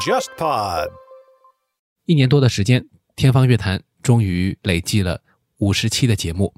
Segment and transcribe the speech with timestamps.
[0.00, 0.90] JustPod。
[2.04, 2.84] 一年多的时间，
[3.16, 5.22] 天方乐坛终于累计了
[5.60, 6.52] 五十期的节目。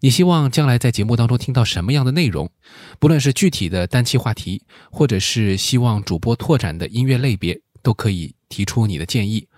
[0.00, 2.50] 你希望将来在节目当中听到什么样的内容？
[2.98, 9.48] 不论是具体的单期话题，或者是希望主播拓展的音乐类别，都可以提出你的建议。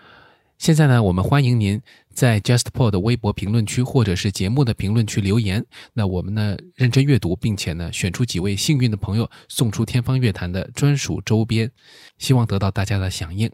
[0.59, 1.83] 现在呢，我们欢迎您
[2.15, 5.65] 在 JustPod 的微博评论区或者是节目的评论区留言。
[5.93, 11.71] 那我们呢认真阅读，并且呢选出几位幸运的朋友，送出天方乐坛的专属周边，
[12.19, 13.51] 希望得到大家的响应。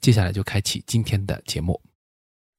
[0.00, 1.78] 接下来就开启今天的节目。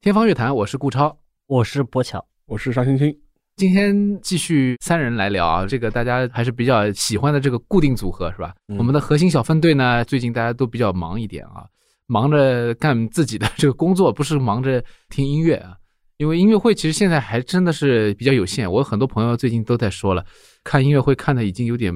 [0.02, 1.17] 天方乐坛，我是顾超，
[1.48, 3.17] 我是博巧，我是沙青青。
[3.58, 8.55] 今天继续三人来聊啊，这个大家还是比较喜欢的这个固定组合是吧？
[8.67, 11.66] 嗯我们的核心小分队呢，最近大家都比较忙一点啊，
[12.11, 15.71] 忙着干自己的这个工作，不是忙着听音乐啊。
[16.19, 20.23] 因为音乐会其实现在还真的是比较有限，我有很多朋友最近都在说了，
[20.63, 21.91] 看音乐会看的已经有点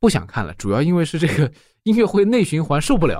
[0.00, 1.50] 不想看了，主要因为是这个
[1.82, 3.18] 音乐会内循环受不了。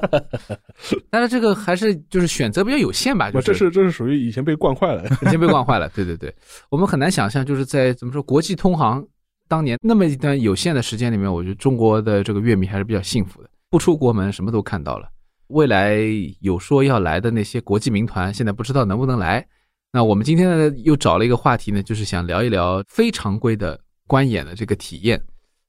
[1.10, 5.02] 但是这个还是就是选择比较有限吧，就是，这是这是属于以前被惯坏了。
[5.26, 5.88] 已经被惯坏了。
[5.88, 6.32] 对对对，
[6.70, 9.04] 我们很难想象，就是在怎么说国际通航
[9.48, 15.08] 当年那么一段有限的时间里面，我觉得中国的这个乐迷还是比较幸福的，不出国门什么都看到了。
[15.48, 15.98] 未来
[16.40, 19.46] 有说要来的那些国际名团，现在不知道能不能来。
[19.92, 25.20] 那我们今天呢又找了一个话题呢，就是想聊一聊非常规的观演的这个体验。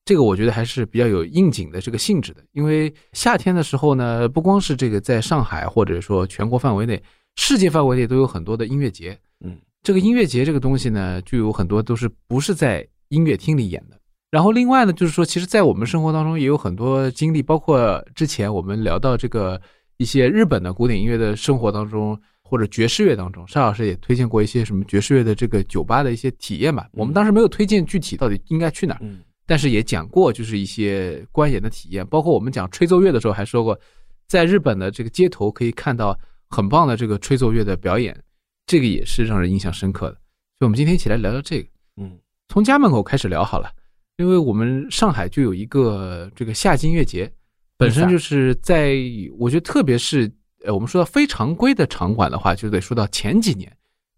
[0.05, 7.01] 这个我觉得还是比较有应景的这个性质的，因为夏天的时候呢，不光是这个在上海或者说全国范围内，
[7.35, 9.17] 世界范围内都有很多的音乐节。
[9.41, 13.98] 嗯，这个音乐节这个东西呢，就有很多都是不是在音乐厅里演的。
[14.31, 19.59] 然后另外呢，就是说，其实，在我们生活当中也有很多经历，包括之前我们聊到这个
[19.97, 26.87] 一些日本的古典音乐的生活当中，或者爵士乐当中，沙老师也推荐过一些什么爵士乐的这个酒吧的一些体验吧。
[26.93, 29.19] 我们当时没有推荐具体到底应该去哪儿，嗯。
[29.47, 33.75] 但是也讲过，就是一些观演的体验，包括我们讲吹奏乐的时候还说过，
[34.27, 36.15] 在日本的这个街头可以看到
[36.49, 38.15] 很棒的这个吹奏乐的表演，
[38.67, 40.13] 这个也是让人印象深刻的。
[40.13, 40.19] 所
[40.61, 41.67] 以，我们今天一起来聊聊这个，
[41.99, 42.19] 嗯。
[42.47, 43.71] 从家门口开始聊好了，
[44.19, 47.31] 因为我们上海就有一个这个夏季音乐节，
[47.77, 48.93] 本身就是在
[49.37, 50.29] 我觉得特别是
[50.65, 53.71] 呃，我们说到非常规的场馆的话，就得说到前几年，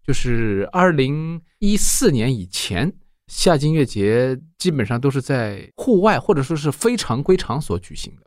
[0.04, 2.92] 就是二零一四年以前。
[3.28, 8.26] 夏季音乐节基本上都是在户外或者说是非常规场所举行的。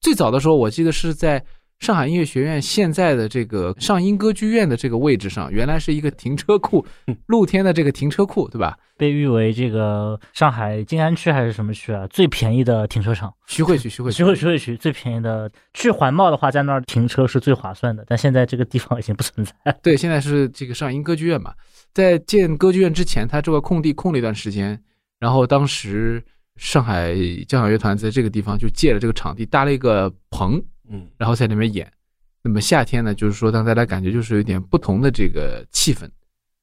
[0.00, 1.44] 最早的时候，我记得是在
[1.78, 6.84] 上海音乐学院现在的这个上音歌剧院的这个位置上，原来是一个停车库，
[7.26, 8.76] 露天的这个停车库，对吧？
[8.96, 12.06] 被誉为这个上海静安区还是什么区啊？
[12.08, 15.50] 最便宜的停车场，徐汇区，徐汇区，徐汇徐汇区最便宜的。
[15.74, 19.52] 去环贸的话，在那儿停车是最划算的，但现在这个地方已经不存在。
[19.82, 21.52] 对，现在是这个上音歌剧院嘛，
[21.92, 24.80] 在建歌剧院之前，它这块空地空了一段时间，
[25.20, 26.24] 然后当时
[26.56, 27.14] 上海
[27.46, 30.58] 交响乐团在这个地方就借了这个场地，搭了一个棚，
[30.88, 31.90] 嗯然后在里面演。
[32.42, 36.08] 那么夏天呢，就是说让大家感觉就是有点不同的这个气氛，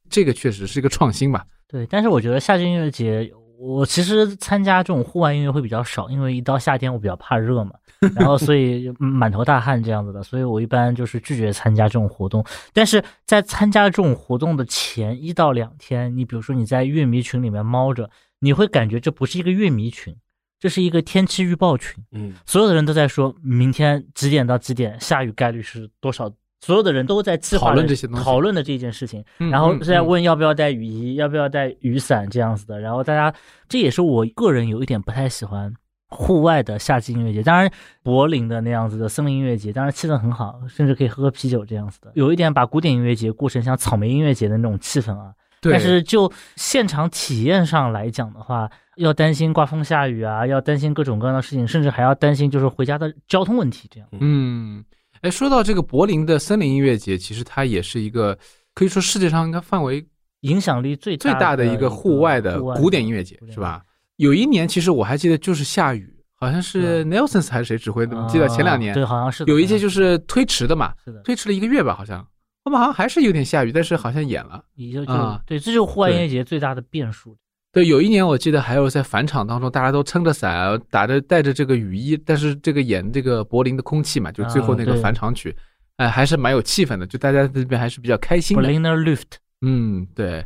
[0.09, 1.45] 这个确实是一个创新吧。
[1.67, 3.29] 对，但是我觉得夏季音乐节，
[3.59, 7.73] 我其实参加这种户外音乐会比较少，因为一到夏天我比较怕热嘛，
[8.15, 12.45] 然后所以满头大汗这样子的，所以我一般就是拒绝参加这种活动。
[12.71, 20.15] 但是在参加这种活动的前一到两天，你比如说你在乐迷群里面猫着，你会感觉这不是一个乐迷群，
[20.63, 22.01] 这是一个天气预报群。
[22.13, 26.31] 嗯所有的人都在说明天几点到几点下雨概率是多少，
[26.61, 32.79] 所有的人都在计划讨论这些东西讨论的这件事情，嗯然后是在嗯问要不要带雨衣，要不要带雨伞这样子的。
[32.79, 33.35] 然后大家，
[33.67, 35.73] 这也是我个人有一点不太喜欢
[36.07, 37.43] 户外的夏季音乐节。
[37.43, 37.69] 当然，
[38.01, 42.09] 柏林的那样子的森林音乐节，当然气氛很好，甚至可以喝喝啤酒这样子的。
[42.15, 45.33] 有一点把古典音乐节过成像草莓音乐节的那种气氛啊。
[45.59, 54.07] 对，但是就现场体验上来讲的话，要担心刮风下雨啊，要担心各种各样的事情，甚至还要担心就是回家的交通问题这样。
[54.19, 54.83] 嗯，
[55.21, 58.37] 哎，说到这个柏林的森林音乐节，其实它也是一个
[58.73, 60.05] 可以说世界上应该范围
[60.41, 63.81] 影响力最最大的的一个户外的古典音乐节是吧？
[64.17, 72.19] 有一年其实我还记得就是下雨，好像是 Nelsons 还是谁指挥的，我记得前两年啊对，好像是有一届就是推迟的嘛，是的，推迟了一个月吧，好像
[72.63, 74.63] 后面好像还是有点下雨，但是好像演了。
[74.75, 77.35] 也就就、啊对，这就是户外音乐节最大的变数。
[77.73, 85.53] 对，有一年我记得还有在返场当中，大家都撑着伞，打着带着这个雨衣，但是这个演这个柏林的空气嘛，就最后那个返场曲，
[85.97, 88.63] 哎，还是蛮有气氛的，就大家这边还是比较开心的。
[88.63, 90.45] Berliner Luft，嗯，对。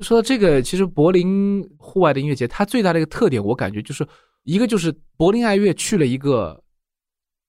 [0.00, 4.06] 说到这个，其实柏林户外的音乐节，它最大的一个特点，我感觉就是
[4.42, 6.62] 一个就是柏林爱乐去了一个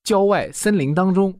[0.05, 1.37] 郊外森林当中，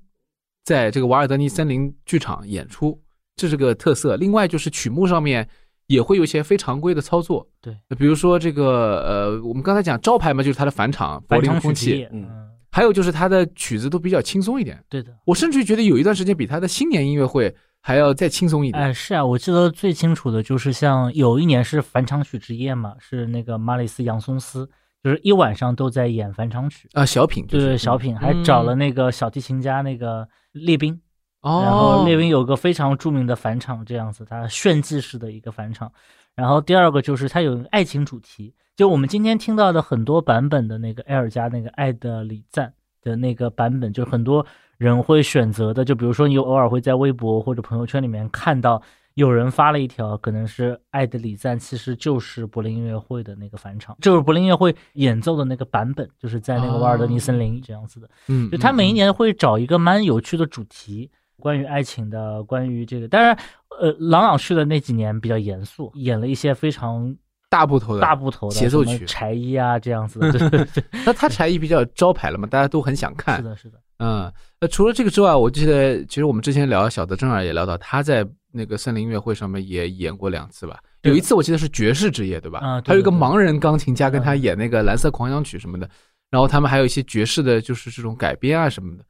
[0.65, 3.01] 在这个瓦尔德尼森林剧场演出，
[3.37, 4.17] 这是个特色。
[4.17, 5.47] 另外就是曲目上面
[5.87, 7.47] 也会有一些非常规的操作。
[7.61, 14.81] 对，比如说这个呃，我们刚才讲招牌嘛，就是它的返场柏林空气，嗯嗯，还有就是它的曲子都比较轻松一点。
[14.89, 15.11] 对的。
[15.25, 18.83] 我甚至觉得有一段时间比他的新年音乐会还要再轻松一点。
[18.83, 24.69] 哎，是啊，我记得最清楚的就是像有一年是返场曲之夜嘛，是那个马里斯杨松斯，
[25.01, 30.99] 就是一晚上都在演返场曲，啊，小品就是对小品，还找了那个小提琴家那个列宾，
[31.47, 35.91] 哦，然后那边有个非常著名的返场，这样子，它炫技式的一个返场。
[36.35, 42.67] 然后第二个就是它有一个爱情主题，就我们今天听到的很多版本的那个埃尔加那个《爱的礼赞》
[43.01, 44.45] 的那个版本，就是很多
[44.77, 45.83] 人会选择的。
[45.83, 48.79] 就比如说，你偶尔会在微博或者朋友圈里面看到
[49.15, 58.07] 有人发了一条，可能是《爱的礼赞》，其实就是柏林音乐会的那个返场，就是柏林音乐会演奏的那个版本，就是在那个瓦尔德尼森林这样子的。
[58.27, 63.07] 嗯，就他每一嗯年会找一个蛮有趣的主题，关于爱情的，关于这个。
[63.07, 63.37] 当然，
[63.79, 67.15] 呃，郎朗去的那几年比较严肃，演了一些非常
[67.49, 70.19] 大部头的大部头的协奏曲柴一啊这样子。
[70.31, 73.43] 对对对， 那他柴艺比较招牌了嘛，大家都很想看是。
[73.43, 80.79] 的，是的，嗯，那除了这个之外，我记得其实我们之前聊小德正儿也聊到，他在那个森林音乐会上面也演过两次吧。
[81.03, 82.59] 有一次我记得是爵士之夜，对吧？
[82.59, 85.87] 啊对还有一个盲人钢琴家跟他嗯演那个蓝色狂想曲什么的，
[86.31, 89.05] 然后他们还有一些爵士的，就是这种改编啊什么的。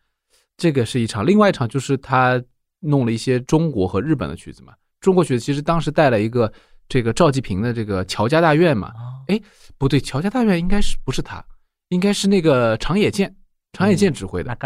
[0.57, 2.43] 这个是一场，另外一场就是他
[2.79, 4.73] 弄了一些中国和日本的曲子嘛。
[4.99, 6.51] 中国曲子其实当时带了一个
[6.89, 8.91] 这个赵季平的这个乔家大院嘛，
[9.27, 9.39] 哎，
[9.77, 11.45] 不对，乔家大院应该是不是他，
[11.89, 13.33] 应该是那个长野健，
[13.73, 14.57] 长野健指挥的。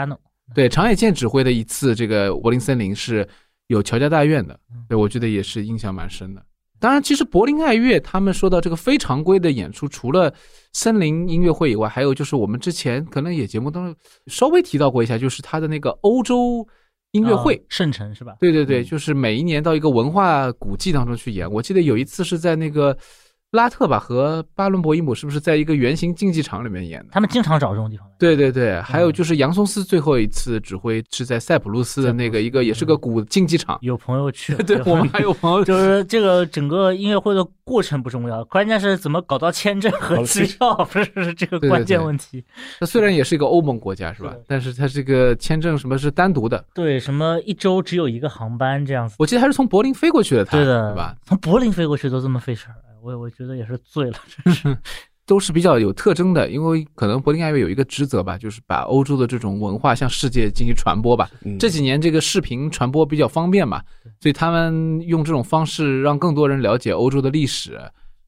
[0.56, 3.28] 对，长野健指挥的一次这个柏林森林是
[3.68, 6.42] 有乔家大院的嗯，对我觉得也是印象蛮深的。
[6.82, 10.34] 当然，其实柏林爱乐他们说到这个非常规的演出，除了
[10.74, 13.96] 森林音乐会以外，还有就是我们之前可能也节目当中
[14.26, 16.68] 稍微提到过一下，就是他的那个欧洲
[17.12, 17.62] 音乐会啊。
[17.70, 18.36] 圣城是吧？
[18.40, 21.50] 对对对，嗯就是每一年到一个文化古迹当中去演。
[21.50, 22.98] 我记得有一次是在那个
[23.52, 27.10] 拉特吧和巴伦博伊姆，是不是在一个圆形竞技场里面演的？
[27.12, 28.08] 他们经常找这种地方。
[28.18, 33.78] 对对对，还有就是杨松斯最后一次指挥是在塞浦路斯的那个一个也是个古竞技场。
[33.82, 42.42] 有朋友去， 对我们还有朋友 就是这个整个音乐会的过程不重要，关键是怎么搞到签证和机票，不是是这个关键问题。
[42.80, 44.34] 它虽然也是一个欧盟国家是吧？
[44.48, 49.16] 但是它这个签证什么是单独的，对，什么一周只有一个航班这样子。
[49.20, 51.18] 我记得还是从柏林飞过去的，它对的，对吧？？
[51.26, 54.78] 从柏林飞过去都这么费事儿，我我觉得也是醉了，真是。
[55.24, 61.30] 都是比较有特征的，因为可能柏林爱乐有一个职责吧，就是把欧洲的这种文化向世界进行传播吧。
[61.46, 63.82] 嗯这几年这个视频传播比较方便嘛，
[64.20, 67.80] 所以他们用这种方式让更多人了解欧洲的历史。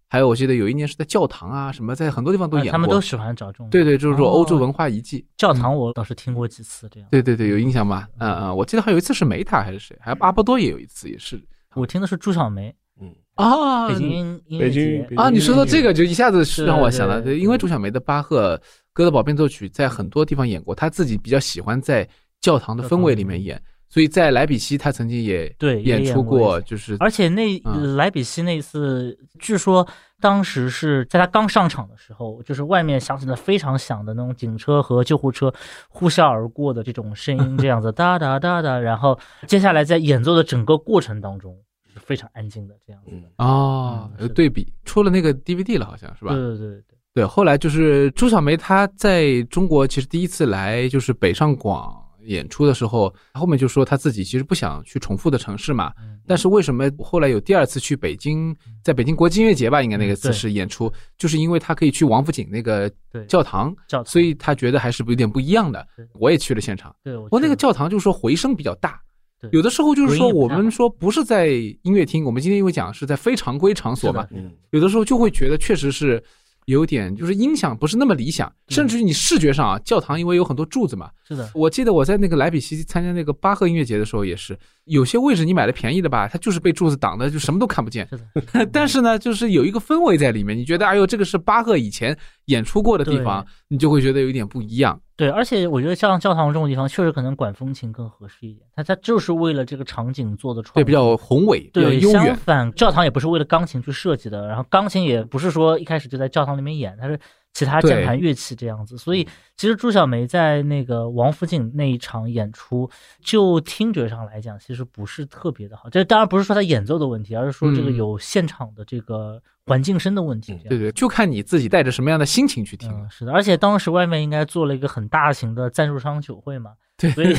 [0.08, 2.70] 还有，我记得有一年是在教堂啊什么，在很多地方都演过。
[2.70, 3.70] 啊他们都喜欢找这种。
[3.70, 5.26] 对对，就是说哦欧洲文化遗迹。
[5.36, 7.10] 教堂，我倒是听过几次这样。
[7.12, 8.08] 对对对，有印象吧？
[8.20, 11.44] 嗯嗯，我记得还有一次是梅塔还是谁，还有阿波多也有一次也是
[11.76, 12.74] 我听的是朱小梅，
[13.04, 14.10] 嗯，啊北京
[14.48, 15.06] 音乐北京。
[15.18, 18.56] 啊，你说到这个，就一下子是让我想到，因为朱小梅的巴赫
[18.94, 22.08] 《哥德堡变奏曲》在很多地方演过，她自己比较喜欢在
[22.40, 23.44] 教堂的氛围里面。
[23.44, 27.96] 演，所以在莱比锡他曾经也对演出过，就是而且那嗯。
[27.96, 29.88] 莱比锡那次，据说
[30.20, 35.54] 当时是在他刚上场的时候，就是外面响起了非常响的那种警车和救护车
[35.90, 41.56] 呼啸而过的这种声音，这样子哒哒哒哒，然后接下来在演奏的整个过程当中
[41.94, 43.28] 是非常安静的这样子的。
[43.38, 46.34] 嗯，哦有对比，出了那个 DVD 了，好像是吧？
[46.34, 51.96] 对对对对，对，后来就是朱小梅她在中国其实第一次来就是北上广
[52.26, 62.90] 演出的时候，后面就说她自己其实不想去重复的城市嘛，嗯但是为什么后来有第二次去北京，在北京国际音乐节吧，应该那个次对是演出，就是因为他可以去王府井那个
[63.28, 66.08] 教堂，所以他觉得还是有点不一样的对。
[66.14, 69.13] 我也去了现场，对我我那个教堂就是说回声比较大对，
[69.52, 74.28] 有的时候就是说我们说不是在音乐厅，我们今天因为讲是在非常规场所嘛
[74.72, 76.24] 有的时候就会觉得确实是
[76.66, 88.08] 有点就是音响不是那么理想，甚至于你视觉上啊，教堂因为有很多柱子嘛，是的，我记得我在那个莱比锡参加那个巴赫音乐节的时候也是，有些位置你买的便宜的吧，它就是被柱子挡的，就什么都看不见。
[88.10, 95.00] 是的， 但是呢，就是有一个氛围在里面，你觉得哎呦，这个是巴赫以前演出过的地方，你就会觉得有点不一样。
[95.16, 98.66] 对，而且我觉得像教堂这种地方，确实可能管风琴更合适一点。
[98.76, 102.02] 它它就是为了这个场景做的创对，作，比较宏伟，对。
[102.02, 102.36] 相悠远。
[102.36, 107.18] 反，教堂也不是为了钢琴去设计的，然后钢琴也不是说一开始就在教堂里面演，它是
[107.54, 108.98] 其他键盘乐器这样子。
[108.98, 112.90] 所以其实朱小梅在那个王府井那一场演出，
[113.22, 115.90] 就听觉上来讲，其实不是特别的好。
[115.90, 120.60] 这当然不是说她演奏的问题，而是说这个嗯有现场的这个环境声的问题。
[120.68, 122.92] 对对，就看你自己带着什么样的心情去听。
[122.92, 127.34] 嗯，是的，而且当时外面应该做了一个很大型的赞助商酒会嘛， 对所以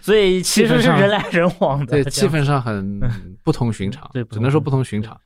[0.00, 3.00] 所以其实 是人来人往的，对，气氛上很
[3.42, 5.18] 不同寻常， 对，只能说不同寻常。。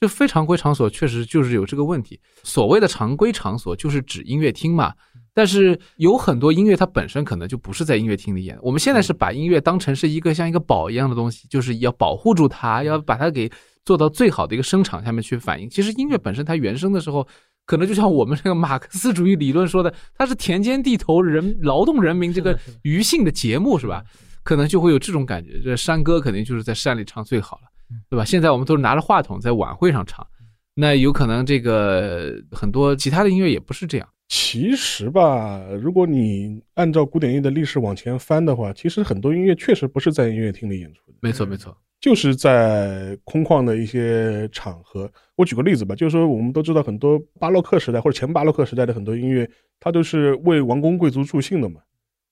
[0.00, 2.20] 就非常规场所确实就是有这个问题。
[2.42, 4.92] 所谓的常规场所就是指音乐厅嘛，
[5.32, 8.58] 但是有很多音乐它本身可能就不是在音乐厅里演。
[8.62, 13.50] 我们现在是把音乐当成是一个像一个宝一样的东西，就是要保护住它，要把它给
[13.84, 15.68] 做到最好的一个声场下面去反映。
[15.70, 17.26] 其实音乐本身它原声的时候，
[17.64, 24.04] 可能就像我们这个马克思主义理论说的，它是田间地头人劳动人民这个余性的节目是吧？
[24.42, 25.58] 可能就会有这种感觉。
[25.62, 27.62] 这山歌肯定就是在山里唱最好了，
[28.08, 28.24] 对吧？
[28.24, 30.26] 现在我们都是拿着话筒在晚会上唱，
[30.74, 34.08] 那有可能这个很多其他的音乐也不是这样。
[34.28, 41.76] 其实吧，如果你按照古典音乐的历史往前翻的话，其实很多音乐确实不是在音乐厅里演出的，没错，没错。
[42.00, 45.10] 就是在空旷的一些场合。
[45.36, 49.48] 我举个例子吧，就是说我们都知道很多巴洛克时代或者前巴洛克时代的很多音乐，
[49.80, 51.80] 它都是为王公贵族助兴的嘛。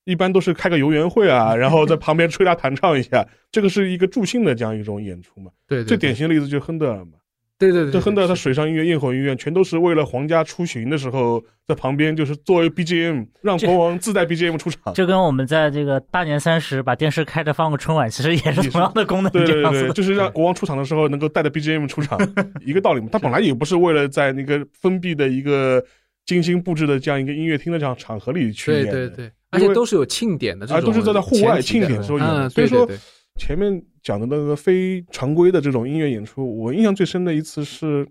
[0.04, 5.50] 一般都是开个游园会啊， 然后在旁边吹拉弹唱一下，这个是一个助兴的这样一种演出嘛。
[5.68, 7.12] 对对，最典型的例子就是亨德尔嘛。
[7.58, 14.92] 对对对，这亨德尔他水上音乐、焰火音乐，全都是为了皇家出巡的时候，在旁边就是作为 BGM，让国王自带 BGM 出场。
[14.94, 19.88] 就跟我们在这个大年三十把电视开着放个春晚，其实也是同样的功能，对对对。
[19.90, 22.18] 就是让国王出场的时候能够带着 BGM 出场，
[22.66, 23.06] 一个道理嘛。
[23.12, 25.80] 他本来也不是为了在那个封闭的一个
[26.26, 32.48] 精心布置的这样一个音乐厅的这样场合里去演，对对对，而且都是有庆典的这啊，种，都是在户外庆典的时候演的。
[32.48, 32.88] 嗯，所以说
[33.36, 38.06] 前面讲的那个非常规的这种音乐演出，我印象最深的一次是，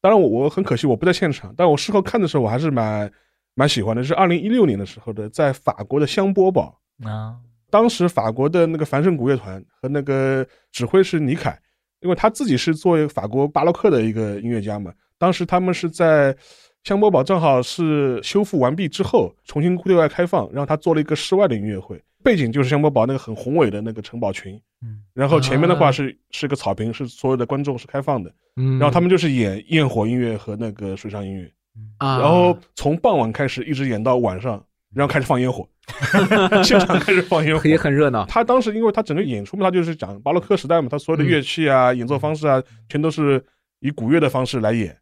[0.00, 3.10] 当然我我很可惜我不在现场，但我事后看的时候我还是蛮
[3.54, 6.76] 蛮喜欢的，是二零一六年的时候的，在法国的香波堡。
[7.04, 7.36] 啊，
[7.70, 11.58] 当时法国的那个凡盛古乐团和那个指挥是尼凯，
[12.00, 14.92] 因为他自己是作为法国巴洛克的一个音乐家嘛。
[15.16, 16.36] 当时他们是在
[16.84, 31.50] 香波堡正好是修复完毕之后，重新对外开放，然后他做了一个室外的音乐会，背景就是香波堡那个很宏伟的那个城堡群，嗯，然后前面的话啊是是个草坪，是所有的观众是开放的，嗯，然后他们就是演焰火音乐和那个水上音乐，
[31.98, 35.68] 啊，然后从傍晚开始一直演到晚上，然后开始放烟火，
[36.64, 43.44] 现场开始放烟火，也很热闹，他当时因为他整个演出嘛，他就是讲巴洛克时代嘛，他所有的乐器啊、演奏方式啊，全都是
[43.80, 44.96] 以古乐的方式来演，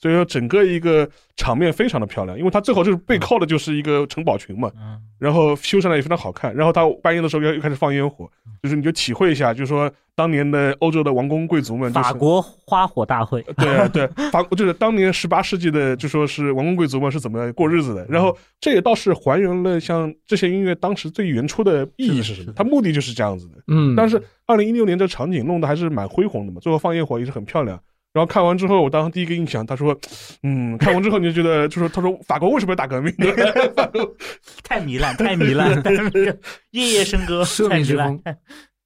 [0.00, 2.38] 所以说整个一个场面非常的漂亮。
[2.38, 6.54] 因为它最后就是背靠的就是一个城堡群嘛，嗯，然后修缮的也非常好看。
[6.54, 8.28] 然后它半夜的时候又又开始放烟火，
[8.62, 18.06] 就是你就体会一下，就是说当年的欧洲的王公贵族们、就是，法国花火大会，对对，法 就是当年十八世纪的，就说是王公贵族们是怎么过日子的。
[18.08, 23.54] 然后这也倒是还原了像这些音乐当时最原初的意义是什么它目的就是这样子的。
[23.68, 27.80] 嗯，但是二零一六年这场景弄得还是蛮恢宏的嘛，最后放烟火也是很漂亮。
[28.12, 29.96] 然后看完之后，我当时第一个印象，他说，
[30.42, 33.14] 嗯，看完之后你就觉得，就说他说法国为什么要打革命？
[34.64, 36.38] 太糜烂，太糜烂，太糜烂
[36.70, 38.36] 夜夜笙歌，奢太糜烂靡之风。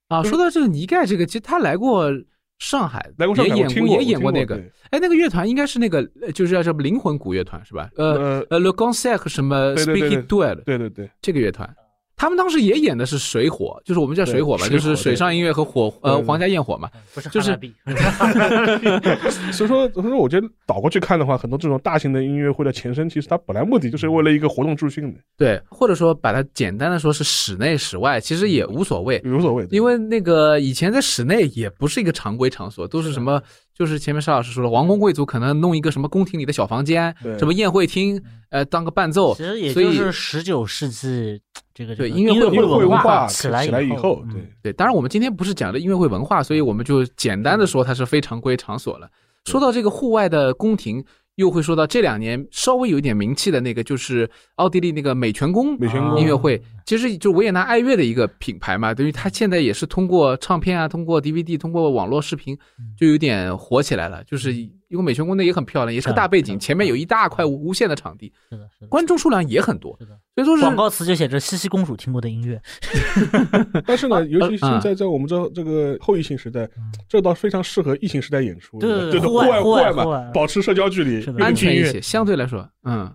[0.09, 2.11] 啊，说到这个尼盖这个，其实他来过
[2.59, 4.57] 上海，来过上海，也演过，过，也演过那个。
[4.57, 7.89] 对哎，那个乐团应该是那个，呃就是叫什么灵魂古乐团是吧？
[7.97, 11.69] 呃呃，呃，Le Concert 什么对对对 Speaking Duel 对对对，这个乐团，
[12.17, 16.89] 他们当时也演的是水火，就是我们叫水火吧，就是水上音乐和火呃皇家焰火嘛。
[17.13, 17.59] 不是就是
[19.53, 29.21] 所以说，所以说，我觉得倒过去看的话，很多这种大型的音乐会的前身，其实它本来目的就是为了一个活动助兴的，对，或者说把它简单的说是室内室外，其实也无所谓。
[29.25, 29.67] 无所谓。
[29.71, 33.43] 因为那个以前在室内也不是一个常规场所，都是什么，
[33.75, 41.41] 就是前面邵老师说了，王公贵族可能弄一个什么宫廷里的小房间，什么宴会厅，呃，当个伴奏其，实也所以就是十九世纪
[41.75, 49.09] 这个对这个音音乐会文文化起来以后，，嗯对，对，当然我们今天不是讲的音乐会文化，所以我们就简单的说它是非常规场所了。
[49.47, 51.05] 说到这个户外的宫廷，
[51.37, 56.19] 又会说到这两年稍微有一点名气的那个，就是奥地利那个美泉宫美泉宫。
[56.21, 62.57] 音乐会，其实就维也纳爱乐的一个品牌嘛，等于它现在也是通过唱片啊，通过 DVD，通过网络视频，
[62.97, 64.23] 就有点火起来了。
[64.25, 64.53] 就是
[64.89, 70.19] 因为美泉宫内也很漂亮，也是个大背景，前面有一大块无无限的场地，是的，是的，观众数量也很多，是的。
[70.35, 72.61] 所以说是广告词就写着西西公主听过的音乐，
[73.87, 76.69] 但是呢，尤其啊现在在我们这这个后疫情时代，
[77.09, 83.13] 这倒非常适合疫情时代演出，对对对对户外户户外嘛保持社交距离安全一些，相对来说，嗯。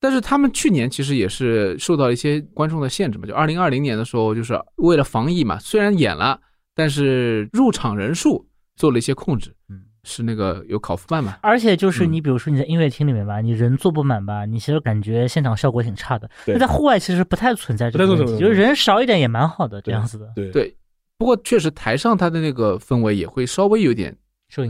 [0.00, 6.38] 但是他们去年其实也是受到一些观众的限制嘛，就二零二零年的时候，就是为了防疫嘛，虽然演了，
[6.74, 8.46] 但是入场人数
[8.76, 12.12] 做了一些控制，嗯，是那个有考夫办嘛，而且就是嗯。
[12.12, 16.30] 你比如说你在音乐厅里面吧，你人坐不满吧，你其实感觉现场效果挺差的。
[16.46, 16.54] 对。
[16.54, 20.50] 那在户外其实不太存在这个问题，就是人少一点也蛮好的这样子的，对。
[20.50, 20.76] 对。
[21.16, 24.14] 不过确实台上它的那个氛围也会稍微有点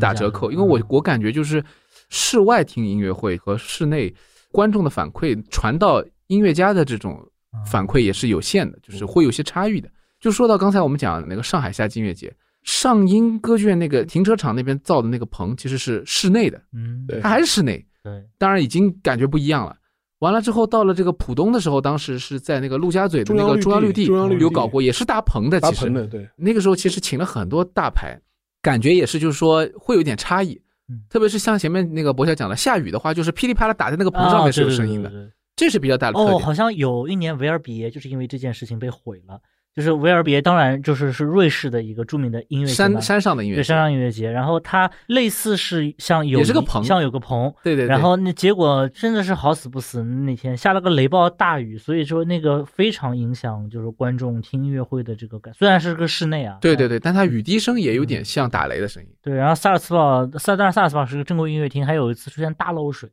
[0.00, 0.84] 打折扣，因为我嗯。
[0.88, 1.62] 我感觉就是
[2.10, 4.14] 室外听音乐会和室内
[4.52, 7.18] 观众的反馈传到音乐家的这种
[7.52, 7.64] 嗯。
[7.64, 9.88] 反馈也是有限的，就是会有些差异的。
[10.20, 12.32] 就说到刚才我们讲的那个上海夏季音乐节，
[12.64, 19.76] 上音歌剧院那个停车场那边造的那个棚其实是室内的，嗯，对它还是室内，对，当然已经感觉不一样了。
[20.20, 25.60] 完了之后，到了这个浦东的时候，当时是在那个陆家嘴的那个中中央绿地地中央绿地有搞过，也是搭棚的。
[25.60, 28.18] 其实搭棚的，对，那个时候其实请了很多大牌，
[28.62, 31.02] 感觉也是就是说会有点差异嗯。
[31.10, 39.38] 特别是像前面那个博小讲的，下雨的话，就是噼里啪啦打在那个棚上面是有声音的，啊对对对对这是比较大的特哦，好像有一年维尔比耶就是因为这件事情被毁了。
[39.74, 47.88] 就是维尔别，当然就是是瑞士的一个著名的音乐节嘛山山上的音乐节，对山上音乐节，然后它类似是像有也是个棚像有个棚，对对对。
[47.88, 55.52] 然后那结果真的是好死不死，那天下了个雷暴大雨，所以说那个非常影响就是观众听音乐会的这个感。
[55.54, 59.08] 虽然是个室内啊，对对对，但它雨滴声也有点像打雷的声音。
[59.20, 59.34] 对。
[59.34, 63.10] 然后萨尔茨堡，萨当然萨尔茨堡是个正规音乐厅，还有一次出现大漏水，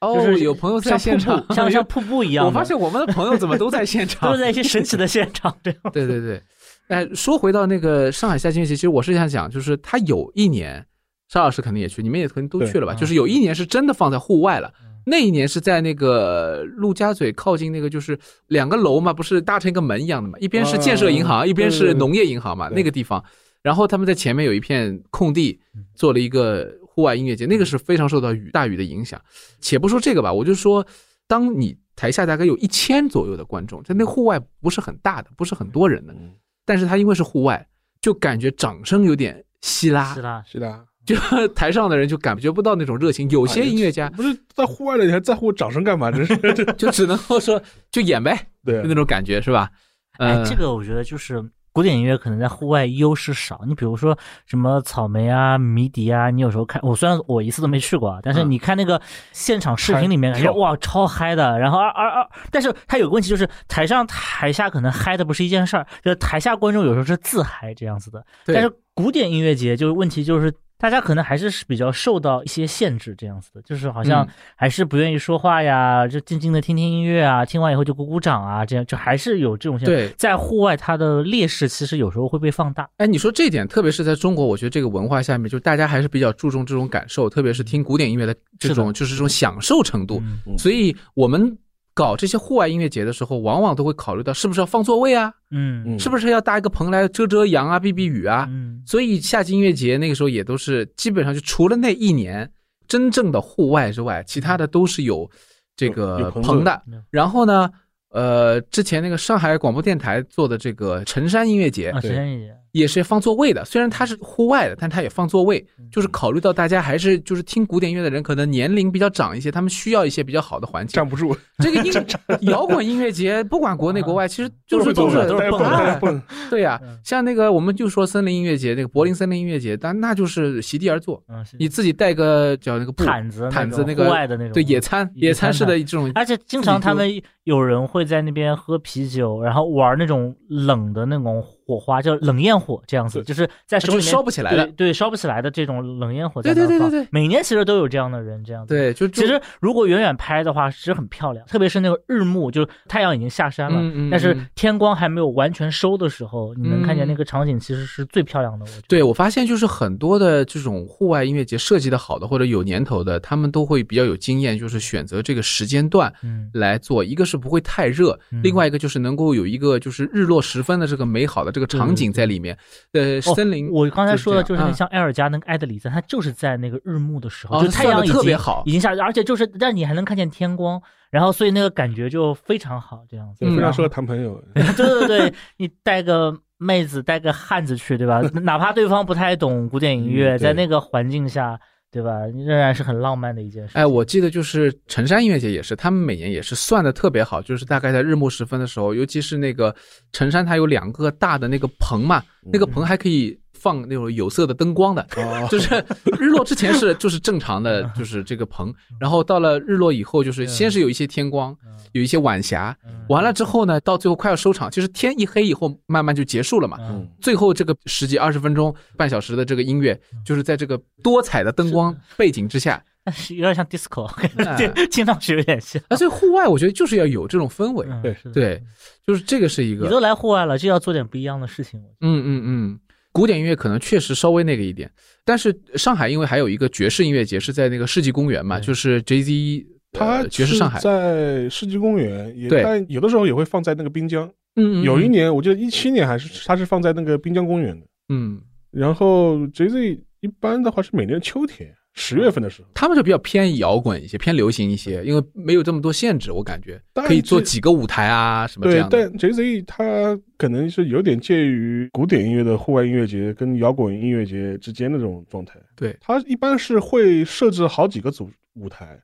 [0.00, 2.44] 哦就是有朋友在现场像像瀑布一样。
[2.44, 5.80] 我发现我们的朋友怎么都在现场， 都是在一些神奇的现场，这样。
[5.92, 6.42] 对对对，
[6.88, 10.84] 哎，说回到那个上海夏季音乐节，其实我是想讲，就是他有一年，
[11.28, 12.94] 邵老师肯定也去，你们也肯定都去了吧？
[12.94, 23.24] 就是有一年是真的放在户外了嗯，那一年是在那个陆家嘴靠近那个就是两个楼嘛，不是搭成一个门一样的嘛，一边是建设银行，哦一边是农业银行嘛，那个地方。
[23.62, 25.58] 然后他们在前面有一片空地，
[25.96, 29.20] 做了一个户外音乐节，那个是非常受到雨大雨的影响。
[29.60, 30.84] 且不说这个吧，我就说，
[31.28, 36.32] 当你台下大概有一千左右的观众，在那户外不是很大的，不是很多人的，嗯，
[36.64, 37.68] 但是他因为是户外，
[38.00, 40.82] 就感觉掌声有点稀拉稀拉，稀拉。
[41.04, 41.14] 就
[41.48, 43.28] 台上的人就感觉不到那种热情。
[43.28, 46.10] 有些音乐家不是在户外的，你还在乎掌声干嘛？
[46.10, 46.36] 真是，
[46.78, 47.62] 就只能够说
[47.92, 49.70] 就演呗，对就那种感觉是吧？
[50.18, 51.44] 呃，，哎这个我觉得就是
[51.76, 53.60] 古典音乐可能在户外优势少。
[53.66, 58.98] 你比如说什么草莓啊、迷笛啊，你有时候看，我虽然我一次都没去过啊，但是嗯你看那个
[59.32, 61.58] 现场视频里面，感觉跳哇超嗨的。
[61.58, 68.24] 然后二二二，但是它有个问题就是台上台下可能嗨的不是一件事儿，就是台下观众有时候是自嗨这样子的。
[68.46, 70.50] 但是古典音乐节就是问题就是。
[70.78, 79.94] 大家可能还是比较受到一些限制，这样子的，就是好像嗯还是不愿意说话呀，就静静的听听音乐啊，听完以后就鼓鼓掌啊，这样就还是有这种现象。
[79.94, 82.88] 对，在户外，它的劣势其实有时候会被放大。
[82.98, 90.22] 哎，你说这点，特别是在中国，我觉得这个文化下面，就大家还是比较注重这种感受，特别是听古典音乐的这种，是就是这种享受程度。
[90.58, 91.56] 所以我们
[91.96, 98.46] 搞这些户外音乐节的时候，往往都会考虑到是不是要放座位啊，嗯嗯是不是要搭一个棚来遮遮阳啊、避避雨啊。
[98.50, 102.48] 嗯所以夏季音乐节那个时候也都是基本上就除了那一年
[102.86, 105.28] 真正的户外之外，其他的都是有
[105.74, 107.02] 这个棚的嗯。
[107.10, 107.70] 然后呢，
[108.10, 120.94] 呃，之前那个上海广播电台做的这个辰山音乐节啊，对时间一节，也是放座位的，虽然它是户外的，但它也放座位，嗯就是考虑到大家还是就是听古典音乐的人可能年龄比较长一些，他们需要一些比较好的环境。
[120.94, 121.92] 站不住，这个音
[122.50, 137.08] 摇滚音乐节，不管国内国外，其实就是都是都是蹦的蹦蹦， 对呀、嗯像那个我们就说森林音乐节，那个柏林森林音乐节，但那就是席地而坐，嗯，你自己带个叫那个布毯子毯子那个户外的那种，对野餐野餐式的这种，而且经常他们
[137.44, 146.78] 有人会会在那边喝啤酒，然后玩那种冷的那种火花，叫冷焰火这样子，就是在手里面烧不起来的对，烧不起来的这种冷焰火在对那放。
[146.78, 148.72] 对对对对每年其实都有这样的人这样子。
[148.72, 158.64] 对，就就其实如果远远拍的话，其实很漂亮，特别是那个日暮，就是太阳已经下山了，嗯嗯但是嗯天光还没有完全收的时候，你能看见嗯那个场景其实是最漂亮的。
[158.64, 172.54] 我觉得，对我发现就是很多的这种户外音乐节设计的好的或者有年头的，他们都会比较有经验，就是选择这个时间段嗯，来做，一个是不会太热，嗯另外一个就是能够有一个就是日落时分的这个美好的这个场景在里面。
[172.92, 183.46] 呃，哦森林，我刚才说的就是那像埃尔加那个埃德里森，它就是在那个日暮的时候，哦就太阳已经算得特别好已经下，而且就是但你还能看见天光，然后所以那个感觉就非常好，这样子。
[183.46, 184.38] 嗯非常适合谈朋友。
[184.54, 188.20] 对对对，你带个妹子带个汉子去，对吧？
[188.44, 191.58] 哪怕对方不太懂古典音乐，嗯在那个环境下，
[191.90, 192.26] 对吧？
[192.26, 193.80] 仍然是很浪漫的一件事情。
[193.80, 199.74] 哎，我记得就是陈山音乐节也是，他们每年也是算的特别好，就是大概在日暮时分的时候，尤其是那个
[200.12, 202.22] 陈山，它有两个大的那个棚嘛，
[202.52, 205.84] 那个棚还可以放那种有色的灯光的，哦 就是
[206.20, 216.76] 日落之前是就是正常的，就是这个棚，然后到了日落以后，就是先是有一些天光，嗯有一些晚霞，嗯完了之后呢，到最后快要收场，就是天一黑以后，慢慢就结束了嘛。
[216.80, 222.80] 嗯最后这个十几二十分钟、半小时的这个音乐，就是在这个多彩的灯光背景之下，
[223.30, 225.82] 有点像 disco，哎对，听上去有点像。
[225.96, 228.62] 所以户外我觉得就是要有这种氛围，对嗯是对，
[229.06, 231.80] 就是这个是一个，你都来户外了，就要做点不一样的事情。
[232.00, 232.80] 嗯嗯嗯。
[233.16, 234.90] 古典音乐可能确实稍微那个一点，
[235.24, 238.66] 但是上海因为还有一个爵士音乐节是在那个世纪公园嘛，对。
[238.66, 242.62] 就是 Jay Z 它呃爵士上海，在世纪公园，也对。
[242.62, 244.30] 但有的时候也会放在那个滨江。
[244.56, 248.40] 嗯嗯，有一年我记得一七年还是它是放在那个滨江公园的，嗯。
[248.70, 259.08] 然后 Jay Z 一般的话是每年秋天十月份的时候，他们就比较偏摇滚一些，偏流行一些，因为没有这么多限制，我感觉可以做几个舞台啊，什么这，样的。
[259.08, 265.58] 但 Jay Z 他可能是有点介于古典音乐的户外音乐节跟摇滚音乐节之间的这种状态。
[265.74, 268.98] 对他一般是会设置好几个组舞台，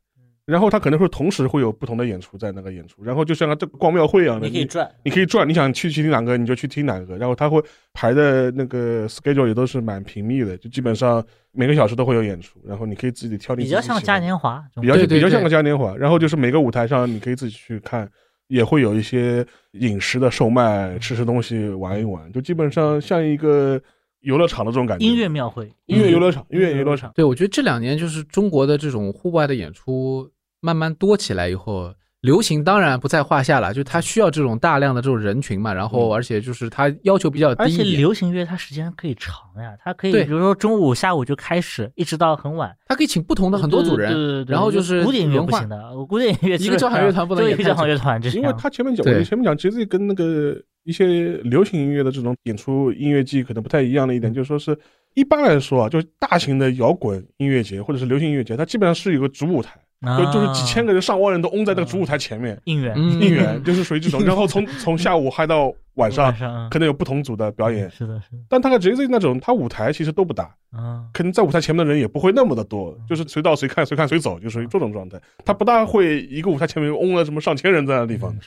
[0.53, 7.59] 然后他可能会同时会有不同的演出在那个演出，然后就像这个逛庙会一样的，你可以转，你可以转，你想去去听哪个你就去听哪个，然后他会
[7.95, 15.19] 排的那个 schedule 也都是蛮频密的，就基本上每个小时都会有演出，然后你可以自己挑你比较像嘉年华，比较对对对。
[15.19, 18.07] 比较像个嘉年华，然后就是每个舞台上你可以自己去看，
[18.49, 23.81] 也会有一些饮食的售卖，吃吃东西，玩一玩，就基本上像一个
[24.21, 25.05] 游乐场的这种感觉。
[25.05, 27.11] 音乐庙会，音乐游乐场，音乐游乐场。
[27.15, 30.31] 对，我觉得这两年就是中国的这种户外的演出
[30.63, 36.15] 慢慢多起来以后，流行当然不在话下了，就它需要这种大量的这种人群嘛，然后嗯。
[36.15, 42.73] 而且就是它要求比较而且低一点，流行乐它时间可以长呀，它可以比如说中午、下午就开始，一直到很晚。
[42.87, 48.55] 它可以请不同的很多组人，对对对对对然后就是古典音乐不行的，古典音乐一个交响乐团不能就一个交响乐团因为。
[48.57, 54.79] 他前面讲，前面讲，其实跟那个一些流行音乐的这种演出音乐季可能不太一样的一点，就是说是
[55.15, 66.33] 一般来说啊，就是大型的摇滚音乐节或者是流行音乐节，它基本上是有个主舞台，就就是几千个个人、上万人都拥在那个主舞台前面，应援嗯应援就是属于这种， 然后从从下午嗨到晚上，
[66.71, 67.91] 可能有不同组的表演。
[67.91, 75.21] 是的，是的，但他跟 Jay Z 那种，他舞台其实都不大，嗯，可能在舞台前面的人也不会那么的多，就是随到随看，随看随走，就属于这种状态。
[75.45, 78.35] 他不大会一个舞台前面嗡了什么上千人在那地方。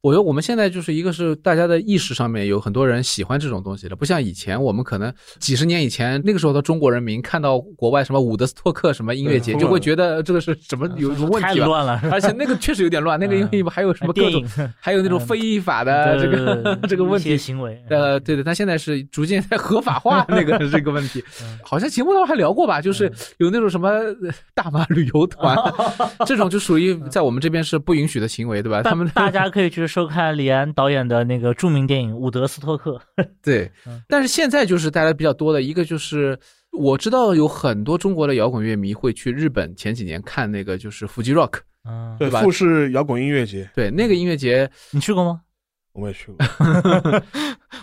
[0.00, 11.48] 我觉得我们现在就是一个是大家的意识上面有很多人喜欢这种东西了，不像以前我们可能几十年以前那个时候的中国人民看到国外什么伍德斯托克什么音乐节，就会觉得这个是什么有什么问题吧？
[11.50, 17.36] 太乱了， 而且那个确实有点乱，那个因为还有什么各种电影，还有那种非法的这对对个对 这个问题。
[17.38, 24.14] 行为，呃，对的，他现在是逐渐在合法化那个 这个问题嗯，好像节目当中还聊过吧，就是有那种什么呃
[24.54, 25.56] 大马旅游团，
[26.26, 28.82] 这种就属于在我们这边是不允许的行为，对吧？
[28.82, 33.00] 他们大家可以去收看李安导演的那个著名电影《伍德斯托克》。
[33.42, 36.38] 对嗯，但是现在就是大家比较多的一个就是。
[36.70, 45.40] 我知道有很多中国的摇滚乐迷会去日本，前几年看那个就是 Fuji Rock，嗯，对，吧富士摇滚音乐节对那个音乐节，你去过吗？
[45.98, 46.36] 我们也去过。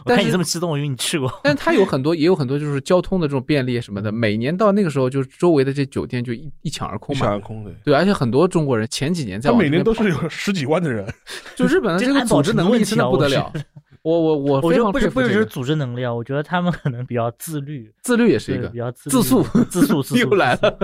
[0.05, 1.31] 我看但是你这么激动，我以为你去过。
[1.43, 7.25] 但它有很多也有很多就是交通的这种便利什么的，每年到那个时候，就是周围的这酒店就一一抢而空嘛。
[7.25, 11.05] 抢而空的，对，而且很多中国人前几年在他每年都是有十几万的人。
[11.55, 13.51] 就日本的这个组织能力真的不得了。
[14.05, 20.77] 我我我我觉得不不只是组织能力啊，我觉得他们可能比较自律，自律也是一个比较自自诉自诉自 诉又来了。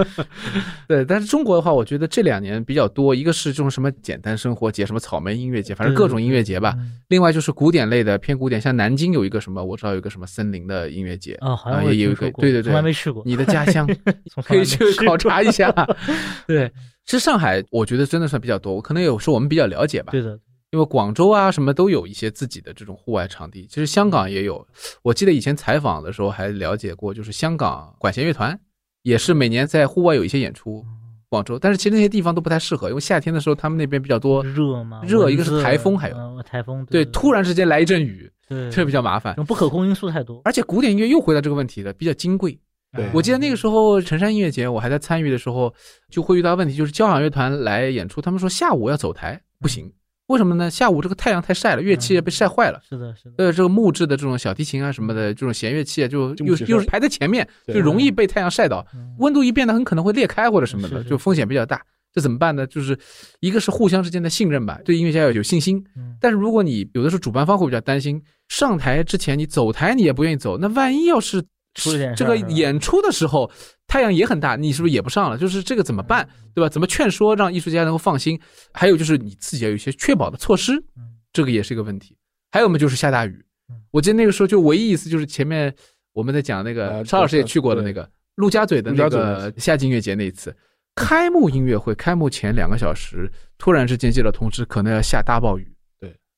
[0.87, 6.73] 对，但是中国的话，我觉得这两年比较多，一个是这种什么简单生活节，什么草莓音乐节，反正各种音乐节吧。
[6.79, 13.21] 嗯另外就是古典类的，偏古典，像南京有一个什么，我知道有一个什么森林的音乐节，啊，好像也有一个对对对从来没去过。
[13.25, 13.85] 你的家乡
[14.47, 15.69] 可以去考察一下。
[16.47, 16.71] 对，
[17.05, 20.11] 其实上海我觉得真的算比较多，我可能有时候我们比较了解吧。
[20.13, 20.39] 对的，
[20.71, 24.65] 因为广州啊什么都有一些自己的这种户外场地，其实香港也有。
[25.03, 28.59] 我记得以前采访的时候还了解过，就是香港管弦乐团
[29.03, 30.83] 也是每年在户外有一些演出。
[31.29, 40.41] 广州，但是其实那些地方都不太适合，因为夏天的时候他们那边比较多热嘛，热，一个是台风，还有嗯台风，对，突然之间来一阵雨，对这比较麻烦不可控因素太多。
[40.43, 42.59] 而且古典音乐又回到这个问题了，比较金贵。
[42.93, 45.73] 对我记得那个时候城山音乐节，我还在参与的时候，
[46.09, 49.89] 就会遇到问题，就是交响乐团来演出，他们说下午要走台，不行，
[50.31, 50.69] 为什么呢？
[50.69, 52.81] 下午这个太阳太晒了，乐器也被晒坏了。
[52.87, 61.81] 是的，是的，呃，这个木质的这种小提琴啊什么的，这种弦乐器啊，就又又是排在前面，就容易被太阳晒到，嗯温度一变呢，很可能会裂开或者什么的，就风险比较大。
[62.13, 62.67] 这怎么办呢？
[62.67, 62.97] 就是
[63.39, 65.81] 一个是互相之间的信任吧，对音乐家要有信心。
[65.95, 71.41] 嗯但是如果你有的时候主办方会比较担心，上台之前你走台你也不愿意走，那万一要是
[71.73, 73.49] 出了点这个演出的时候
[73.87, 75.37] 太阳也很大，你是不是也不上了？
[75.37, 76.69] 就是这个怎么办，对吧？
[76.69, 78.39] 怎么劝说让艺术家能够放心？
[78.73, 82.17] 还有就是你自己要有一些确保的措施嗯，这个也是一个问题。
[82.51, 83.75] 还有嘛，就是下大雨嗯。
[83.91, 85.73] 我记得那个时候就唯一一次就是前面
[86.13, 90.55] 我们在讲那个沙老师也去过的那个陆家嘴的那个夏季音乐节那一次。
[90.93, 95.73] 开幕音乐会开幕前两个小时，突然之间接到通知，可能要下大暴雨。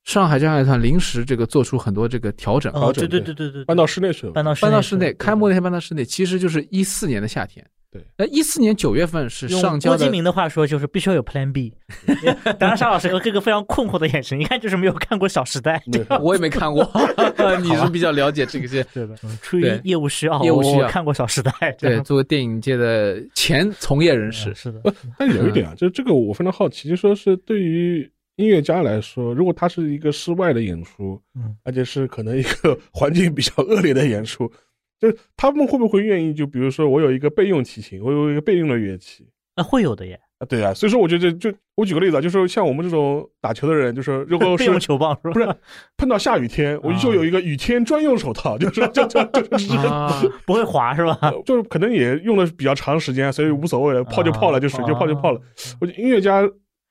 [0.05, 3.33] 对，上海交响乐团临时这个做出很多这个调整，哦，整对对对。
[3.33, 4.33] 对对，搬到室内去了。
[4.33, 7.65] 搬到搬到室内，开幕那天搬到室内，其实就是一四年的夏天。
[7.91, 11.71] 对，那一四年九月份是上交的，郭敬明的话说，就是必须要有 Plan B。
[12.57, 15.79] 当然，沙老师和这个非常困惑的眼神，一看就是没有看过《小时代》。
[15.91, 16.83] 对我也没看过，
[17.61, 18.83] 你是比较了解这个些。
[18.95, 20.87] 对的，出于业务需要，业务需要。
[20.87, 24.49] 看过《小时代》对，作为电影界的前从业人士。
[24.49, 24.81] 嗯，是的，
[25.19, 34.51] 但有一点啊，就是这个我非常好奇，就说是对于音乐家来说，如果他是一个室外的演出，嗯，而且是可能一个 环境比较恶劣的演出，
[34.99, 36.33] 就是他们会不会愿意？
[36.33, 40.19] 就比如说，我有一个备用提琴，我有一个备用的乐器啊，会有的耶。
[40.39, 45.31] 啊，对啊，所以说我觉得就我举个例子啊，就是像我们这种打球的人，就是如果 是备用球棒是吧？
[45.31, 45.55] 不是
[45.95, 51.17] 碰到下雨天，我就有一个雨天专用手套，就是就就就 是啊，不会滑是吧？
[51.45, 55.39] 就是可能也用的比较长时间，所以无所谓了，泡就泡了，就水就泡就泡了。
[55.79, 56.41] 我觉得音乐家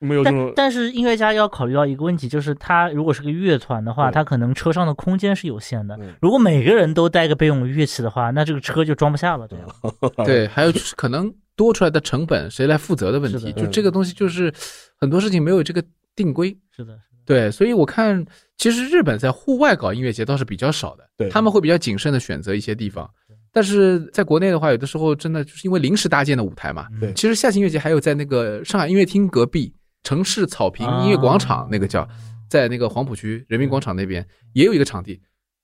[0.03, 6.13] 没有这种，但但是音乐家要考虑到一个问题，就是他如果是个乐团的话，对他可能车上的空间是有限的嗯。
[6.21, 9.47] 如果每个人都带个备用的乐器的话，那这个车就装不下了。
[9.47, 9.67] 这样
[10.25, 14.53] 对， 还有就是可能多出来的成本谁来负责的问题，就这个东西就是
[14.99, 15.83] 很多事情没有这个
[16.15, 16.55] 定规。
[16.75, 18.25] 是的，对，所以我看
[18.57, 23.09] 其实日本在户外搞音乐节倒是比较少的，对他们会比较谨慎的选择一些地方。
[23.55, 26.87] 但是在国内的话，有的时候真的就是因为临时搭建的舞台嘛。
[26.93, 29.71] 嗯对其实夏季音乐节还有在那个上海音乐厅隔壁
[30.03, 32.07] 城市草坪音乐广场，那个叫
[32.49, 35.21] 在那个黄浦区人民广场那边也有一个场地，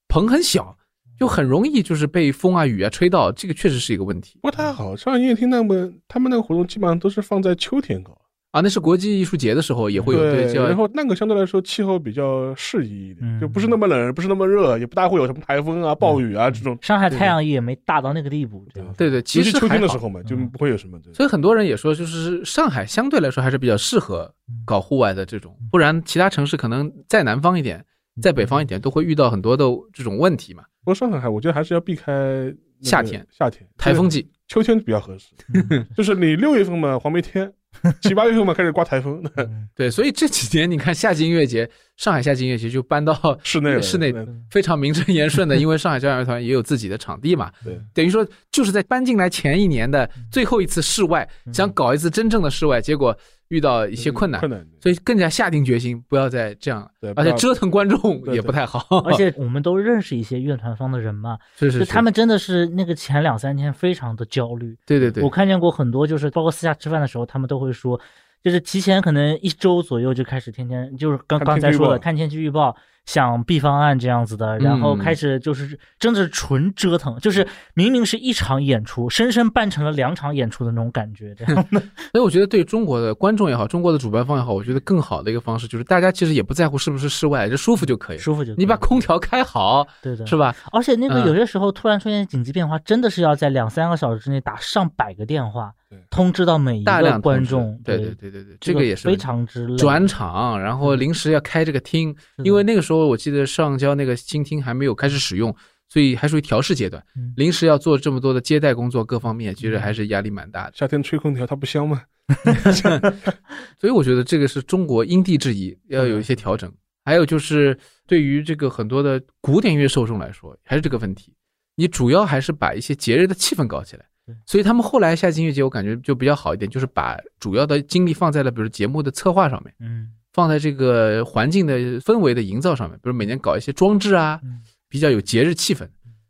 [0.07, 0.77] 棚很小，
[1.19, 4.95] 就很容易就是被风啊雨啊吹到，这个确实是一个问题不太好。
[4.95, 8.17] 上海音乐厅那么他们那个活动基本上都是放在秋天搞，
[8.51, 8.61] 啊。
[8.61, 16.77] 那是国际艺术节的时候也会有对叫然后那个相对来说气候比较适宜一点，嗯就不是那么冷，不是那么热，也不大会有什么台风啊、暴雨啊这种。
[16.81, 18.65] 上海太阳也没大到那个地步。
[18.73, 20.99] 这样对对，其实秋天的时候嘛，就嗯不会有什么。
[21.13, 24.33] 所以很多人也说，就是上海相对来说还是比较适合
[24.65, 27.85] 搞户外的这种，不然其他城市可能在南方一点，
[28.21, 30.63] 在北方一点都会遇到很多的这种问题嘛。
[30.81, 35.27] 不过上海我觉得还是要避开夏天，夏天台风季，秋天比较合适。
[35.95, 37.51] 就是你六月份嘛黄梅天，
[38.01, 53.17] 七八月份嘛开始刮台风，嗯 对，所以这几年你看夏季音乐节，上海夏季音乐节就搬到 室内室内嗯非常名正言顺的，因为上海交响乐团也有自己的场地嘛，对，等于说就是在搬进来前一年的最后一次室外，想搞一次真正的室外，结果
[53.49, 54.65] 遇到一些困难，困难。
[54.81, 61.85] 所以更加下定决心不要再这样对，而且折腾观众也不太好， 而且我们都认识一些乐团方的人嘛，是就是。
[61.85, 64.77] 他们真的是那个前两三天非常的焦虑。
[64.85, 65.23] 对对对。
[65.23, 67.99] 我，看见过很多，就是包括私下吃饭的时候，他们都会说，
[68.43, 71.99] 就是提前可能一周左右就开始天天就是刚刚才说的天气预报。
[71.99, 81.79] 看天气预报，想 B 方案这样子的，然后嗯开始就是真的是纯折腾，就是明明是一场演出，生生办成了两场演出的那种感觉，这样的。
[82.11, 88.21] 所以我觉得对中国的观众也好，中国的主办方也好，我觉得更好的一个方式就是大家其实也不在乎是不是室外，就舒服就可以了。
[88.21, 90.55] 舒服就可以你把空调开好，对的是吧？
[90.71, 97.79] 而且那个嗯有些时候突然出现紧急变化，真的是要在两三个小时之内打上百个电话对，通知到每一个观众。
[97.83, 105.55] 对对对对对对，这个也是非常之累转场，然后临时要开这个厅，因为那个时候我记得上交那个新厅还没有开始使用，
[105.87, 110.73] 所以还属于调试阶段嗯，临时要做这么多的接待工作，各方面其实还是压力蛮大的。
[110.75, 112.01] 夏天吹空调它不香吗？
[113.79, 116.71] 所以我觉得这个是中国因地制宜，要有一些调整。
[117.05, 121.33] 还有就是对于这个很多的古典乐受众来说，还是这个问题，
[121.75, 124.05] 你主要还是把一些节日的气氛搞起来。
[124.45, 135.85] 所以他们后来夏季音乐节，我感觉就比较好一点，就是把主要的精力放在了比如节目的策划上面，嗯放在这个环境的氛围的营造上面，比如每年搞一些装置啊，嗯比较有节日气氛。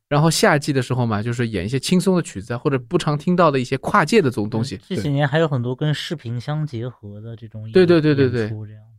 [0.07, 8.51] 然后夏季的时候嘛，就是演一些轻松的曲子啊，或者不常听到的一些跨界的这种东西，这些年还有很多跟视频相结合的这种对对对对对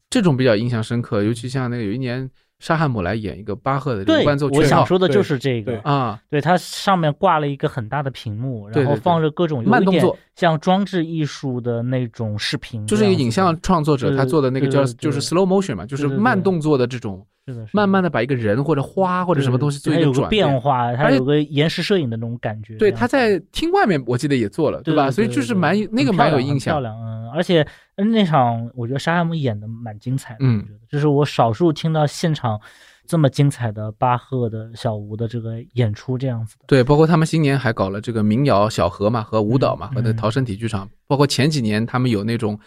[0.09, 1.25] 这种比较印象深刻。
[1.25, 20.61] 尤其像那个有一年沙汉姆来演一个巴赫的这个伴奏曲，我想说的就是这个对，啊，对，它上面挂了一个很大的屏幕，然后放着各种有点慢动作，像装置艺术的那种视频，就是一个影像创作者他做的那个叫就是 slow motion 嘛，就是慢动作的这种，是的，慢慢的的把一个人或者花或者什么东西做一个转变。
[20.61, 22.77] 化，它有个延时摄影的那种感觉。
[22.77, 25.11] 对，他在厅外面我记得也做了，对吧？
[25.11, 25.91] 所以就是蛮对对。
[25.93, 26.75] 那个蛮有印象。
[26.75, 26.81] 漂。
[26.81, 27.69] 亮，嗯，而且嗯
[28.05, 32.61] 那场我觉得沙汉姆演的蛮精彩的，嗯我觉得这是我少数听到现场
[33.07, 36.65] 这么精彩的巴赫的小吴的这个演出这样子的。
[36.69, 42.59] 对，包括他们新年还搞了这个民谣小河嘛和舞蹈嘛，嗯和那个陶身体剧场，包括前几年他们有那种，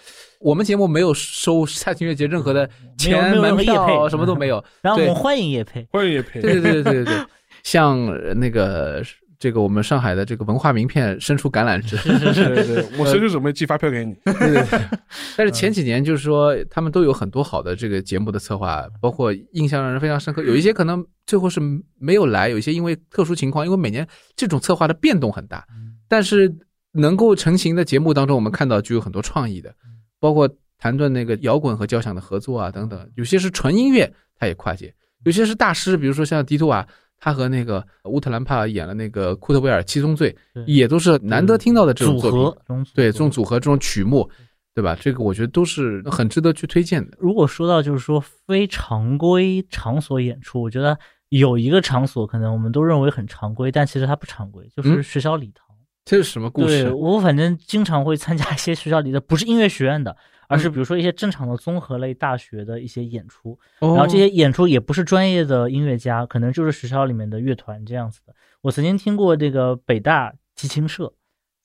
[0.42, 4.64] 我们节目没有收夏琴音乐节任何的钱门票，什么都没有。
[4.84, 6.42] 然后我们欢迎叶佩，欢迎也配。
[6.42, 7.26] 对对对对对对，
[7.64, 9.02] 像呃那个
[9.44, 14.14] 这个我们上海的这个文化名片伸出橄榄枝，对对，我随时准备寄发票给你。
[14.24, 14.80] 对 对对。
[15.36, 20.42] 但是前几年就是说，他们都有很多好的这个节目的策划，包括印象让人非常深刻。
[20.44, 21.60] 有一些可能最后是
[22.00, 25.68] 没有来，有一些因为特殊情况，因为每年这种策划的变动很大，
[26.08, 26.50] 但是
[26.94, 29.76] 能够成型的节目当中，我们看到具有很多创意的，
[30.22, 33.12] 包括谈论那个摇滚和交响的合作啊等等。
[33.16, 34.88] 有些是纯音乐，它也跨界；
[35.26, 36.88] 有些是大师，比如说像迪图瓦。
[37.24, 42.30] 他和那个乌特兰帕演了那个库特维尔《七宗罪》，也都是难得听到的这种组。
[42.30, 42.58] 合，
[42.94, 44.30] 对这种组合、这种曲目，
[44.76, 44.94] 对吧？
[45.00, 47.16] 这个我觉得都是很值得去推荐的。
[47.18, 55.66] 如果说到就是说非常规场所演出，我觉得有一个场所，可能我们都认为很常规，但其实它不常规，就是嗯学校礼堂。
[56.04, 56.92] 这是什么故对事？
[56.92, 63.58] 我反正经常会参加一些学校里的，不是音乐学院的，而是嗯比如说一些正常的综合类大学的一些演出。
[63.80, 68.34] 然然后这些演出也不是专业的音乐家，可能就是学校里面的乐团这样子的。
[68.62, 71.14] 我曾经听过这个北大提琴社，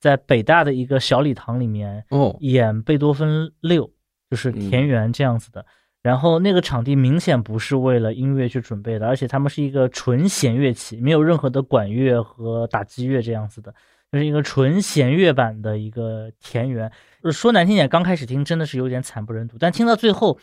[0.00, 3.90] 在北大的一个小礼堂里面哦，演贝多芬六，
[4.30, 5.64] 就是田园这样子的。
[6.00, 13.74] 然后那个场地明显不是为了音乐去准备的，而且他们是一个纯弦乐器，没有任何的管乐和打击乐这样子的，
[14.10, 16.90] 就是一个纯弦乐版的一个田园。
[17.32, 20.38] 说难听点，刚开始听真的是有点惨不忍睹，但听到最后，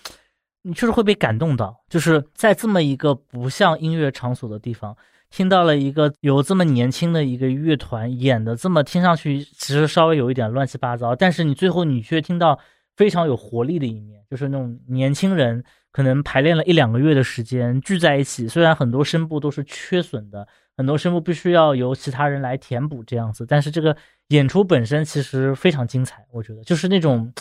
[0.63, 4.95] 你确实会被感动到，就是在这么一个不像音乐场所的地方，
[5.30, 12.60] 听到了一个有这么年轻的一个乐团演的这么听上去其实稍微有一点乱七八糟，但是你最后你却听到
[12.95, 20.45] 非常有活力的一面，就是那种年轻人可能排练了一两个月的时间聚在一起，虽然很多声部都是缺损的，
[20.76, 23.95] 很多声部必须要由其他人来填补这样子，但是这个
[24.28, 27.32] 演出本身其实非常精彩，我觉得就是那种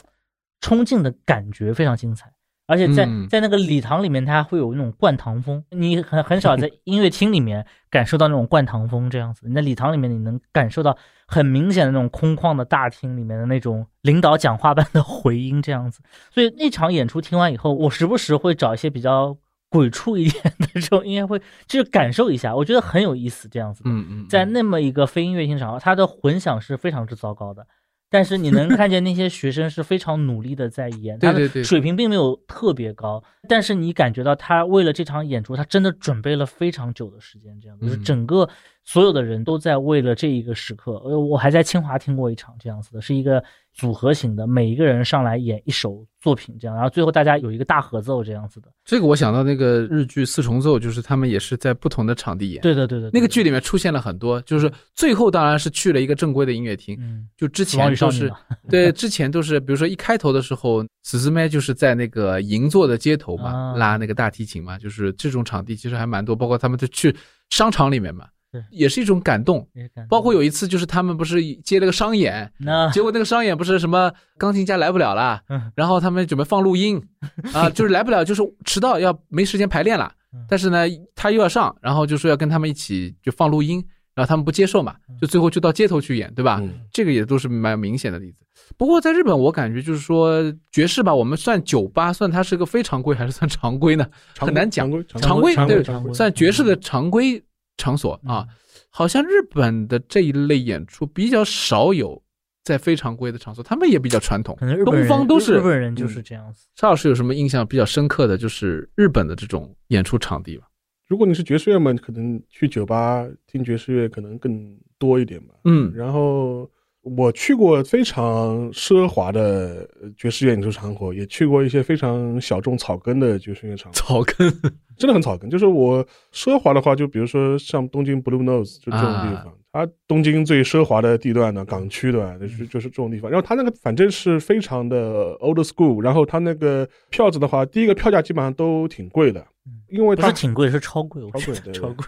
[0.60, 2.32] 冲劲的感觉非常精彩。
[2.66, 9.42] 而且在嗯在那个礼堂里面，它还会有那种灌堂风，你很很少在音乐厅里面感受到那种灌堂风这样子。
[9.46, 10.96] 你在礼堂里面，你能感受到
[11.26, 16.00] 很明显的那种空旷的大厅里面的那种领导讲话般的回音这样子。
[16.30, 19.36] 所以那场演出听完以后，我时不时会找一些比较
[19.68, 23.90] 鬼畜一点的这种音乐会，就是感受一下，我觉得很有意思这样子的。
[23.90, 27.66] 嗯嗯，在那么一个非音乐厅场合，它的混响是非常之糟糕的。
[28.14, 38.04] 但是你能看见那些学生是非常努力的在演， 他对对对的水平并没有特别高，但是你感觉到他为了这场演出，他真的准备了非常久的时间，这样就是嗯。
[38.04, 38.48] 整个
[38.84, 40.92] 所有的人都在为了这一个时刻。
[41.04, 43.42] 呃，我还在清华听过一场这样子的，是一个
[43.72, 48.68] 组合型的，每一个人上来演一首作品这样，然后最后大家有一个大合奏这样子的。
[48.84, 58.30] 这个我想到那个日剧《四重奏》，就是他们也是在不同的场地演。，对的，对的，那个剧里面出现了很多，就是最后当然是去了一个正规的音乐厅，嗯，就之前都是
[58.68, 67.14] 对，之前都是比如说一开头的时候，死死妹就是在那个银座的街头嘛，啊拉那个大提琴嘛，就是这种场地其实还蛮多，包括他们就去
[67.48, 68.33] 商场里面嘛对，
[68.70, 69.66] 也是一种感动。
[70.08, 72.50] 包括有一次就是他们不是接了个商演，
[72.92, 77.02] 结果那个商演不是什么钢琴家来不了了嗯，然后他们准备放录音，
[77.52, 86.58] 啊，就是来不了，就是迟到要没时间排练了嗯，但是呢他又要上，然后就说要跟他们一起就放录音，然后他们不接受嘛，就最后就到街头去演，对吧？
[86.62, 86.80] 嗯。
[86.92, 88.38] 这个也都是蛮明显的例子。
[88.78, 90.40] 不过在日本，我感觉就是说
[90.72, 94.06] 爵士吧，我们算酒吧，算它是个非常规还是算常规呢？
[94.38, 94.90] 很难讲。
[95.20, 97.42] 常规对算爵士的常规
[97.76, 98.46] 场所啊，
[98.88, 102.22] 好像日本的这一类演出比较少有
[102.62, 104.74] 在非常规的场所，他们也比较传统可能。
[104.74, 106.66] 日本东方都是日本人就嗯是这样子。
[106.76, 110.64] 沙老师有什么印象比较深刻的就是日本的这种演出场地吧？
[111.06, 115.54] 如果你是爵士乐嘛，可能去酒吧听爵士乐可能更多一点吧。
[115.64, 116.70] 嗯然后
[117.02, 124.50] 我去过非常奢华的呃爵士乐演出场所，也去过一些非常小众草根的爵士乐场，草根
[124.96, 125.48] 真的很草根。
[125.50, 132.36] 就是我奢华的话，就比如说像东京 Blue Nose 就这种地方，它东京最奢华的地段呢，港区对吧？
[132.38, 133.30] 就是就是这种地方。
[133.30, 139.44] 然后它那个反正是非常的 old school，然后它那个票子的话，第一个票价基本上都挺贵的，
[139.88, 142.06] 因为不它是挺贵，是超贵，我超贵超贵。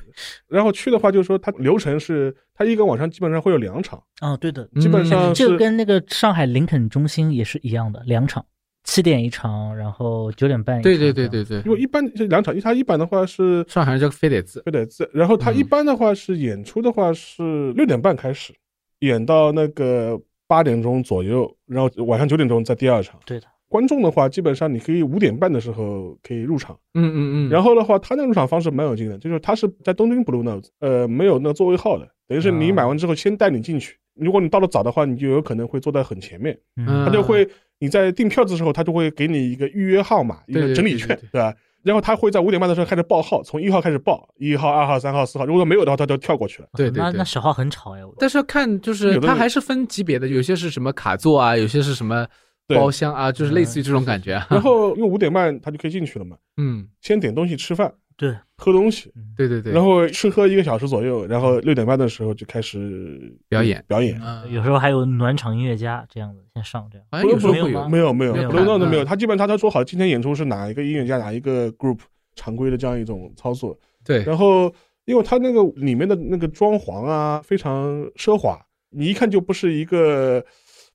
[0.49, 8.45] 然后去的话，就是说它流程是，它一个晚上基本上会有两场，啊，对的，基本嗯上是这个跟那个上海林肯中心也是一样的，两场，
[8.87, 10.85] 七点一场，然后九点半一场。
[10.85, 18.55] 对对对对对，因为一般这两场，它一般的话是上海人叫非得字，非得字，然后它嗯一般的话是演出的话是六点半开始，
[19.01, 23.19] 演到那个八点钟左右，然后晚上九点钟在第二场。
[23.27, 37.05] 对的，观众的话，基本上你可以五点半的时候可以入场，嗯嗯嗯，然后的话，他那个入场方式蛮有劲的，就是他是在东京 Blue Note，呃，没有那个座位号的，等于是你啊买完之后先带你进去，如果你到的早的话，你就有可能会坐在很前面，嗯。
[37.05, 37.47] 他就会
[37.79, 41.55] 你在订票的时候，他就会给你一个预约号码，一个整理券，对吧？
[41.83, 46.69] 然后他会在五点半的时候开始报号，从一号开始报，一号、二号、三号、四号，如果没有的话，他就跳过去了。
[46.73, 52.27] 对对对那那小号很吵哎，但是要看，就是有的人它还是分级别的，有些是什么卡座啊，有些是什么
[52.67, 54.47] 包厢啊，就是类似于这种感觉啊。
[54.51, 64.19] 然后因为五点半他就可以进去了嘛，嗯，先点东西吃饭，对，喝东西，对对对，然后吃喝一个小时左右，然后六点半的时候就开始表演表演。
[64.21, 67.07] 啊有时候还有暖场音乐家这样子先上这样。
[67.11, 69.07] 好像有时候会有没有没有没有没有不能都没有，嗯。
[69.07, 71.99] 他基本上他说好今天演出是哪一个音乐家哪一个 group
[72.35, 74.73] 常规的这样一种操作，对，然后
[75.05, 78.59] 因为他那个里面的那个装潢啊非常奢华，
[78.91, 80.43] 你一看就不是一个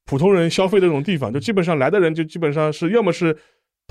[0.05, 3.37] 普通人消费的那种地方，就基本上来的人就基本上是要么是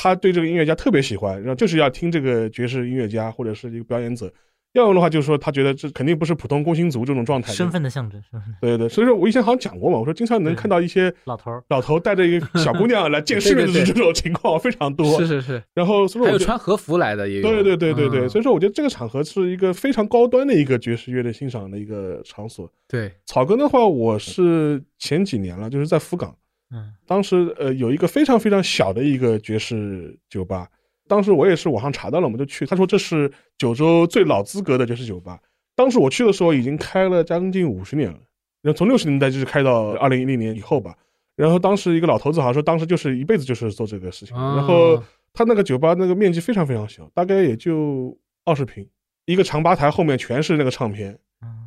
[0.02, 4.32] 他对这个音乐家特别喜欢，然后就是要听这个爵士音乐家或者是一个表演者，
[4.72, 15.18] 要用的话就是说他觉得这肯定不是普通工薪族这种状态，身份的象征，身份的对对，所以说我以前好像讲过嘛，我说经常能看到一些老头儿，老头带着一个小姑娘来见 世面的对对对这种情况非常多。
[15.18, 17.42] 是是是，然后所以说还有穿和服来的也有。
[17.42, 22.72] 对对对对对，嗯所以说我觉得这个场合是一个非常高端的一个爵士乐的欣赏的一个场所。
[22.88, 26.34] 对，草根的话，我是前几年了，就是在福冈，
[26.72, 30.68] 嗯当时呃有一个非常非常小的一个爵士酒吧，
[31.08, 35.40] 当时我也是网上查到了，我们就去，他说这是九州最老资格的爵士酒吧。
[35.74, 38.18] 当时我去的时候已经开了将近五十年了，
[38.62, 40.96] 然后从六十年代就是开到二零一零年以后吧。
[41.36, 44.36] 然后当时一个老头子好像说，当时就是一辈子就是做这个事情。
[44.36, 45.02] 啊然后
[45.32, 48.86] 他那个酒吧那个面积非常非常小，大概也就二十平，
[49.24, 51.18] 一个长吧台后面全是那个唱片。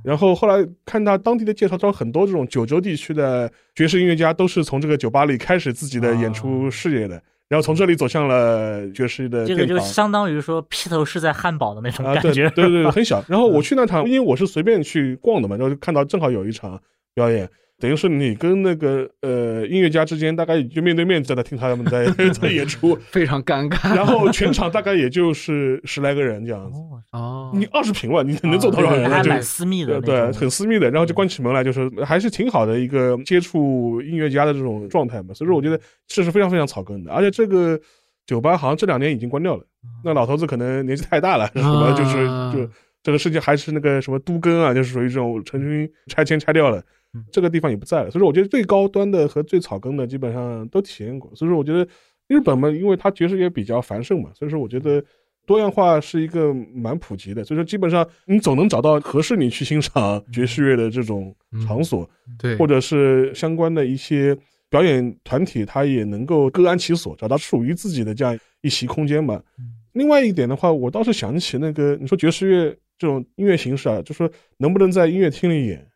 [0.03, 9.79] 嗯然后后来看他当地的介绍，说很多这种九州地区的爵士音乐家都是从这个酒吧里开始自己的演出事业的，然后从这里走向了爵士的这个就。
[9.79, 13.23] 相当于说披头士在汉堡的那种啊，对感觉，对对，很小。
[13.29, 16.77] 然后我去那场，因为我是随便去逛的嘛，然后就看到正好有一场
[17.13, 17.49] 表演，
[17.83, 23.93] 等于是你跟那个呃音乐家之间大概就面对面在那听他们在在演出， 非常尴尬。
[23.93, 26.79] 然后全场大概也就是十来个人这样子。
[26.79, 35.33] 哦，哦，你二十平吧，你能坐多少人还蛮私密的对对，那种，很私密的，然后就关起门来，就是还是挺好的一个接触音乐家的这种状态嘛。
[35.33, 35.77] 所以说，我觉得
[36.07, 37.77] 这是非常非常草根的，而且这个
[38.25, 39.63] 酒吧好像这两年已经关掉了。
[40.05, 42.71] 那老头子可能年纪太大了，什么啊就是就
[43.03, 46.83] 这个世界还是那个什么都更啊，就是属于这种成群拆迁拆掉了嗯，
[47.31, 48.11] 这个地方也不在了。
[48.11, 51.31] 所以说，我觉得最高端的和最草根的基本上都体验过。
[51.35, 51.87] 所以说，我觉得
[52.27, 55.03] 日本嘛，因为它爵士乐比较繁盛嘛，所以说我觉得。
[55.45, 61.35] 多样化是一个蛮普及的，所以说基本上你总能找到合适你去欣赏爵士乐的这种
[61.67, 62.09] 场所，
[62.39, 64.33] 对，或者是相关的一些
[64.69, 69.43] 表演团体，它也能够各安其所，找到属于自己的这样一席空间吧。
[69.91, 75.92] 另外一点的话，我倒是想起那个你说爵士乐这种音乐形式啊，就说能不能在音乐厅里演，就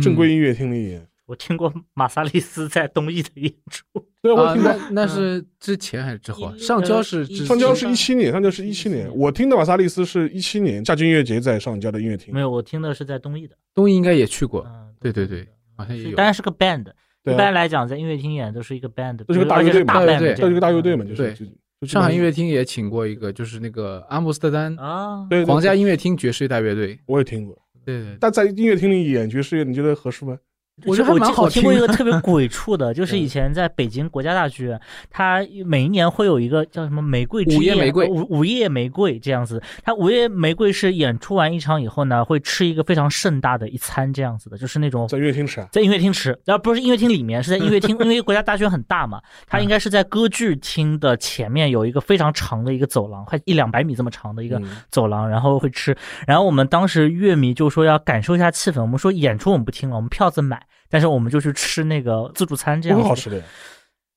[0.00, 1.06] 正规音乐厅里演。
[1.26, 3.84] 我听过马萨利斯在东艺的演出，
[4.22, 4.72] 对，我啊，听过。
[4.72, 6.54] 那那是之前还是之后啊？
[6.56, 9.10] 上交是上交是前一七年，上交是一七年。
[9.12, 12.38] 我听的马萨利斯是一七年夏季音乐节在上交的音乐厅没。
[12.40, 16.24] 有，我听的是在东艺的，东艺应该也去过，嗯，对对对，好像也有当。
[16.24, 16.88] 然是个 band。
[16.88, 16.92] 啊
[17.24, 21.36] 一般来讲，在音乐厅演都是一个 band，都是个大乐队嘛，对 band，对这样这是个大乐队嘛，就是
[21.82, 26.96] 上海音乐厅也请过一个，就是那个阿姆斯特丹啊，对对皇家音乐厅爵士大乐队。
[27.04, 30.36] 我也听过，对，但在音乐厅里演爵士乐，你觉得合适吗？
[30.84, 39.62] 我觉得还蛮好我听过一个特别 鬼畜的，就是嗯以前在北京国家大剧院，它每一年会有一个叫什么玫瑰之夜午夜玫瑰午午夜玫瑰这样子。
[39.82, 45.68] 它午夜玫瑰是演出完一场以后呢，会吃一个非常盛大的一餐这样子的，就是那种在音乐厅吃啊？
[45.72, 55.96] 在音乐厅吃，然后不是音乐厅里面，是在音乐厅， 因为国家大剧院很大嘛，它应该是在歌剧厅的前面有一个非常长的一个走廊，快一两百米这么长的一个嗯走廊，然后会吃。
[56.26, 63.42] 然后我们当时乐迷就说要感受一下气氛，我们说演出我们不听了，我们票子买，但是我们就去吃那个自助餐这样子，很好吃的。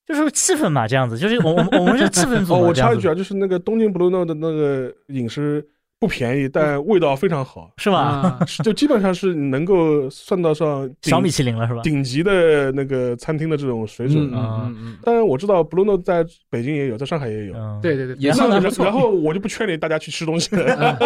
[0.05, 5.63] 就是气氛嘛，这样子，就是我我们我们是气氛组 哦，我插一句啊，就是那个东京 Blue Note 的那个饮食
[5.99, 7.97] 不便宜，但味道非常好，是吧？
[7.99, 11.81] 啊，就基本上是能够算得上小米其林了是吧？
[11.83, 14.33] 顶级的那个餐厅的这种水准嗯。
[14.33, 17.53] 啊嗯嗯，当然我知道 Blue Note 在北京也有，在上海也有。
[17.53, 18.85] 嗯，对对对，也然后算还不错。
[18.85, 20.65] 然然后我就不劝你大家去吃东西了。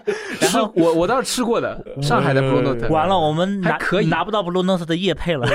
[0.40, 5.46] 然后我我倒是吃过的，上海的 Blue Note，完了，我们拿可以拿不到 Blue Note 的叶配了。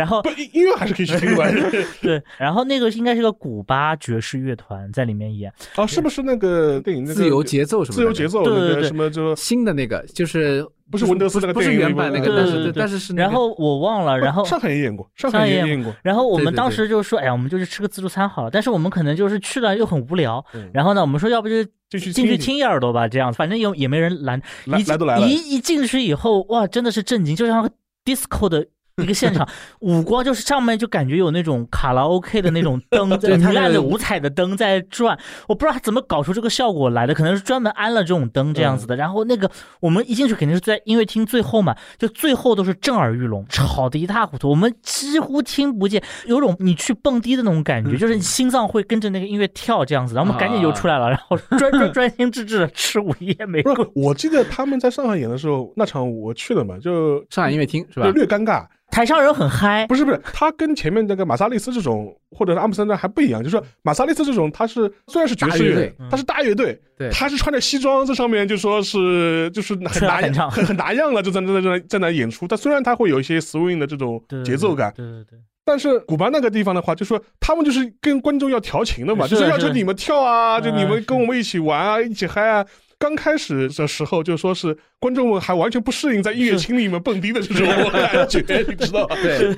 [0.00, 1.52] 然后，音音乐还是可以去听的。
[2.00, 15.94] 对，然后那个应该是个古巴爵士乐团在里面演，哦，是不是那个电影那个自由节奏什么的自由节奏那个对对对什么就新的那个就是不是文德斯那个不是电影里原版那个，但是对对对但是是然后我忘了，然后上海也演过，上上海也演过。
[16.02, 18.50] 然后我们当时就说，哎呀，我们就去吃个自助餐好了。
[18.50, 24.40] 但是我们可能就是去了又很无聊，嗯然后呢，我们说要不就进去听一耳朵吧，这样反正也也没人拦。
[24.64, 27.68] 一来来都来了一一进去以后，哇，真的是震惊，就像
[28.04, 28.66] disco 的。
[29.02, 29.48] 一个现场，
[29.80, 35.18] 五光就是上面就感觉有那种卡拉 OK 的那种灯， 对它那个明暗的五彩的灯在转。
[35.48, 38.96] 我不知道他怎么搞出这个效果来的，可能是专门安了这种灯这样子的。
[38.96, 50.14] 然后那个我们一进去肯定是在音乐厅最后嘛，就最后都是震耳欲聋，吵得一塌糊涂，我们几乎听不见，有种你去蹦迪的那种感觉，就是你心脏会跟着那个音乐跳这样子。
[50.14, 58.08] 然后我们赶紧就出来了，然后 专专专心致志的吃午夜玫瑰我记得他们在上海演的时候，那场我去了嘛，就上海音乐厅是就吧？
[58.10, 58.66] 略尴尬。
[58.90, 67.08] 台上人很嗨，不是不是，他跟前面那个马萨利斯这种，或者是阿姆斯特丹还不一样，就是说马萨利斯这种，他是虽然是爵士乐他是大乐队，对。
[67.10, 70.16] 他是穿着西装在上面，就说是就是很拿
[70.50, 72.46] 很 很拿样了，就在在在在那演出。
[72.48, 82.64] 但虽然他会有一些 swing 的这种 节奏感，对对对，但是古巴那个地方的话，就说他们就是跟观众要调情的嘛，是就是要求你们跳啊，嗯就你们跟我们一起玩啊，一起嗨啊。
[83.00, 89.16] 刚开始的时候就说是观众们还完全不适应在音乐厅里面蹦迪的这种感觉，你知道吧？
[89.24, 89.54] 对，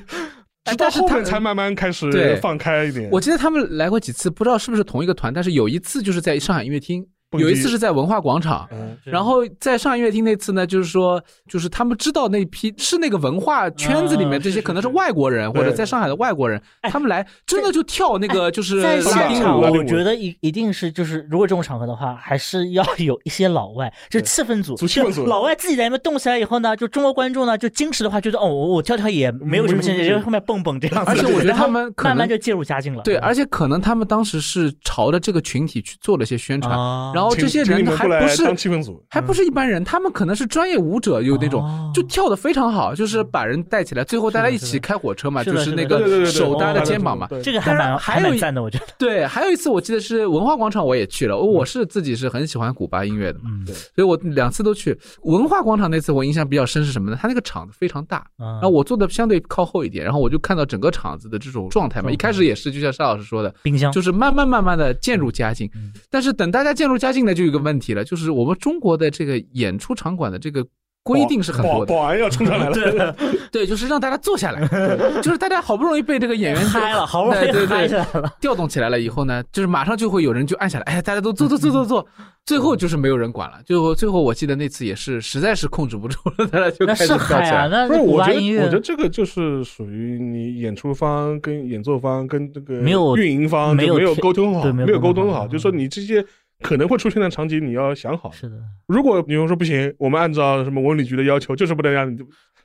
[0.64, 3.10] 直到后面才慢慢开始放开一点。
[3.10, 7.04] 我记得他们来过几次，不知道是不是同一个团，但是有一次就是在上海音乐厅，
[7.38, 8.68] 有一次是在文化广场。
[8.72, 16.60] 嗯，然后在上海音乐厅那次呢，就是说，就是他们知道那批是那个文化圈子里面这些可能是是外国人或者在上海的外国人，
[16.90, 31.12] 他们来真的就跳那个就是在拉丁现场，我觉得一一定是就是，如果这种场合的话，还是要有一些老外，就是气氛组，气氛组老外自己在那边动起来以后呢，就中国观众呢就矜持的话，觉得哦，我我跳跳也没有什么限制，没有就后面蹦蹦这样子。
[31.12, 33.04] 而且我觉得他们 慢慢就介入佳境了。
[33.04, 47.28] 对，而且可能他们当时是朝着这个群体去做了一些宣传，啊然后这些人还不是气氛组，还不是一般人，他们可能是专业舞者，有那种、哦就跳的非常好，就是把人带起来，最后大家一起开火车嘛，就是那个手搭着肩膀嘛。
[47.42, 48.86] 这个还蛮还有赞的，我觉得。
[48.98, 51.36] 对，还有一次我记得是文化广场，我也去了。
[51.38, 53.50] 我是自己是很喜欢古巴音乐的嘛，
[53.94, 54.98] 所以我两次都去。
[55.24, 57.18] 文化广场那次我印象比较深是什么呢？
[57.20, 62.10] 他那个场子非常大，然然后我坐的相对靠后一点，然后我就看到整个场子的这种状态嘛。
[62.10, 65.92] 一开始也是就像沙老师说的，冰箱就是慢慢慢慢的渐入佳境嗯。
[66.08, 70.66] 但是等大家渐入佳境呢，就有一个问题了，就是我们中国的这个演出场馆的这个
[71.04, 73.16] 规定是很多的，保保安要冲上来了，
[73.50, 74.66] 对，就是让大家坐下来，
[75.20, 78.32] 就是大家好不容易被这个演员嗨了，好不容易嗨起来了。
[78.40, 82.06] 调动起来了以后呢，就是马上就会有人就按下来，哎，大家都坐坐坐坐坐，
[82.46, 83.60] 最后就是没有人管了。
[83.66, 87.68] 最后最后我记得那次也是实在是控制不住了，大家就开始跳起来。
[87.68, 96.24] 那不是，我觉得巴音乐，我觉得这个就是属于你演出方跟演奏方跟这个没有运营方就没有沟通好，对没有沟沟通好通好，就是说你这些
[96.62, 98.30] 可能会出现的场景你要想好。
[98.30, 98.56] 是的，
[98.86, 102.18] 如果你说不行，我们按照什么文旅局的要求，就是不能让你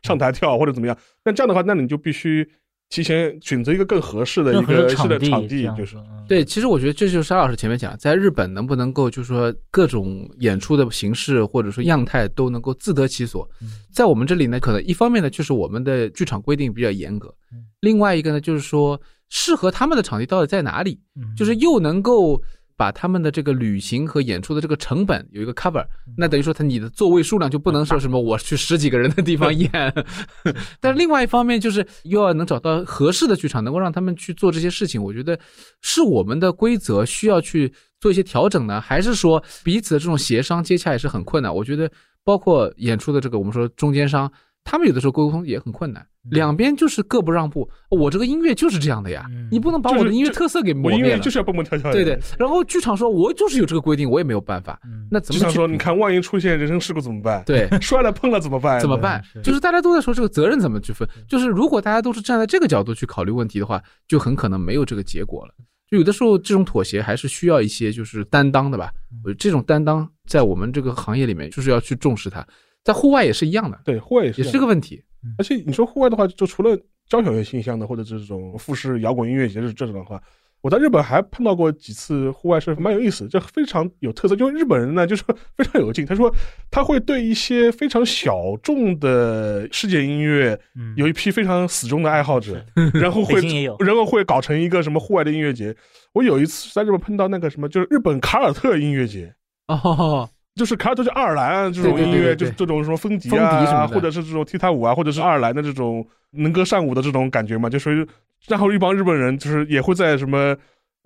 [0.03, 2.47] 上台跳或者怎么样，那这样的话，那你就必须
[2.89, 5.97] 提前选择一个更合适的一个是的的地场地，就是。
[6.27, 13.49] 对，其实我觉得这就是沙老师前面讲，在日本能不能够就是说各种演出的形式或者说样态都能够自得其所。
[13.61, 21.33] 嗯，在我们这里呢，可能一方面呢就是我们的剧场规定比较严格嗯，另外一个呢就是说适合他们的场地到底在哪里，嗯。
[21.35, 22.41] 就是又能够
[22.77, 25.83] 把他们的这个旅行和演出的这个成本有一个 cover，
[26.15, 29.69] 那等于说他你的座位数量就不能说 什么我去十几个人的地方演，
[30.79, 35.37] 但是另外一方面就是又要能找到合适的剧场，能够让他们去做这些事情，我觉得
[35.81, 41.53] 是我们的规则需要去做一些调整呢，还是说彼此的这种协商接洽也是很困难？
[41.53, 41.91] 我觉得
[42.23, 44.31] 包括演出的这个我们说中间商。
[44.69, 47.69] 他们有的时候沟通也很困难，两边就是各不让步。
[47.89, 51.05] 我这个音乐就是这样的呀，嗯你不能把我的音乐特色给磨灭了。
[51.05, 51.89] 我音乐就是要蹦蹦跳跳。
[51.93, 54.77] 对对，然后剧场说，我就是有这个规定，我也没有办法。
[54.83, 57.41] 嗯那怎么剧场说，你看，万一出现人身事故怎么办？
[57.45, 58.77] 对 摔了碰了怎么办？
[58.81, 59.23] 怎么办？
[59.41, 65.53] 就是大家都在说这个责任怎么去分，就是如果大家都是站在这个角度去考虑问题的话，就很可能没有这个结果了。
[65.89, 68.91] 就有的时候这种妥协还是需要一些就是担当的吧。
[69.23, 72.45] 我觉得这种担当在我们这个行业里面就是要去重视它，
[72.83, 75.03] 在户外也是一样的，对，户外也是也是个问题。
[75.37, 76.77] 而且你说户外的话，就除了
[77.09, 80.21] 交响乐形象的，或者这种富士摇滚音乐节这这种的话，
[80.61, 84.35] 我在日本还碰到过几次户外是蛮有意思，就非常有特色。
[84.35, 85.23] 因为日本人呢，就是
[85.55, 86.33] 非常有劲，他说
[86.71, 92.63] 他会对一些非常小众的世界音乐嗯有一批非常死忠的爱好者，
[92.93, 93.41] 然后会
[93.79, 95.75] 然后会搞成一个什么户外的音乐节。
[96.13, 99.33] 我有一次在日本碰到那个什么，就是日本卡尔特音乐节。
[99.67, 108.05] 哦，就是卡尔特，就爱尔兰啊这种音乐，就是这种什么风笛啊，么或者是这种踢踏舞啊，或者是爱尔兰的这种能歌善舞的这种感觉嘛，就属于。
[108.47, 110.55] 然后一帮日本人就是也会在什么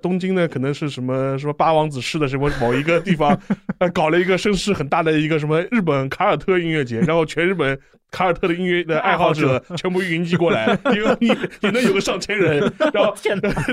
[0.01, 3.39] 东京呢，可能是什么什么八王子市的什么某一个地方，
[3.79, 7.79] 呃，搞了一个声势很大的一个什么日本卡尔特音乐节，然后全日本
[8.11, 11.27] 卡尔特的音乐的爱好者全部云集过来， 有你
[11.61, 12.59] 也能有个上千人，
[12.93, 13.13] 然后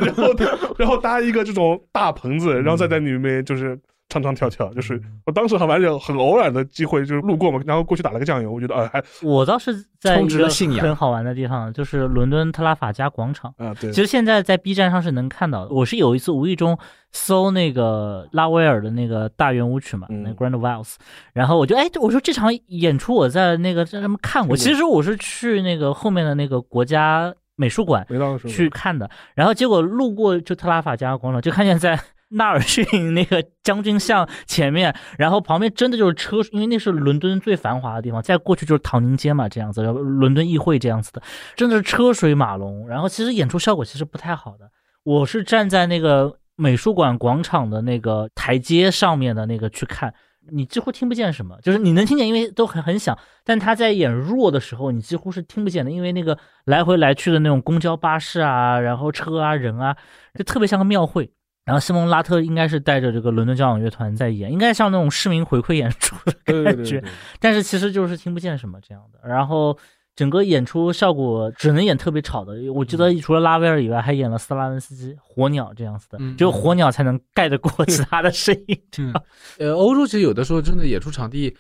[0.01, 0.35] 然后
[0.79, 3.76] 然后搭一个这种大棚子，然后再在里面就是
[4.09, 10.49] 唱唱跳跳，就是我当时很完全很偶然的机会，就是路过嘛，然后过去打了个酱油，我觉得啊还我倒是在一个
[10.81, 13.53] 很好玩的地方，就是伦敦特拉法加广场。
[13.59, 15.75] 啊对其，实现在在 B 站上是能看到的。
[15.75, 16.79] 我是有一次无意中
[17.13, 20.95] 搜那个拉威尔的那个大圆舞曲嘛，嗯那 Grand Vals，
[21.35, 24.57] 然后我就哎，我说这场演出我在那个在他们看过。
[24.57, 28.07] 其实我是去那个后面的那个国家美术馆
[28.47, 31.99] 去看的，然后结果路过就特拉法加广场，就看见在
[32.31, 41.22] 纳尔逊那个将军像前面，然后旁边真的就是车，因为那是伦敦最繁华的地方，再过去就是唐宁街嘛，这样子，伦敦议会这样子的，
[41.57, 42.87] 真的是车水马龙。
[42.89, 44.70] 然后其实演出效果其实不太好的，
[45.05, 50.12] 我是站在那个美术馆广场的那个台阶上面的那个去看。
[50.51, 59.95] 你几乎听不见什么，就是你能听见，因为都很很响，但他在演弱的时候，你几乎是听不见的，因为那个来回来去的那种公交巴士啊，然后车啊人啊，
[60.35, 61.31] 就特别像个庙会。
[61.69, 67.01] 然后西蒙拉特应该是带着这个伦敦交响乐团在演，应该像那种市民回馈演出的感觉，对。
[67.03, 67.05] 对，
[67.39, 69.29] 但是其实就是听不见什么这样的。
[69.29, 69.79] 然后
[70.16, 78.81] 整个演出效果只能演特别吵的，我记得除了拉威尔以外，还演了斯拉文斯基、火鸟这样子的，嗯只有火鸟才能盖得过其他的声音。
[78.99, 79.12] 嗯，
[79.61, 81.55] 呃，欧洲其实有的时候真的演出场地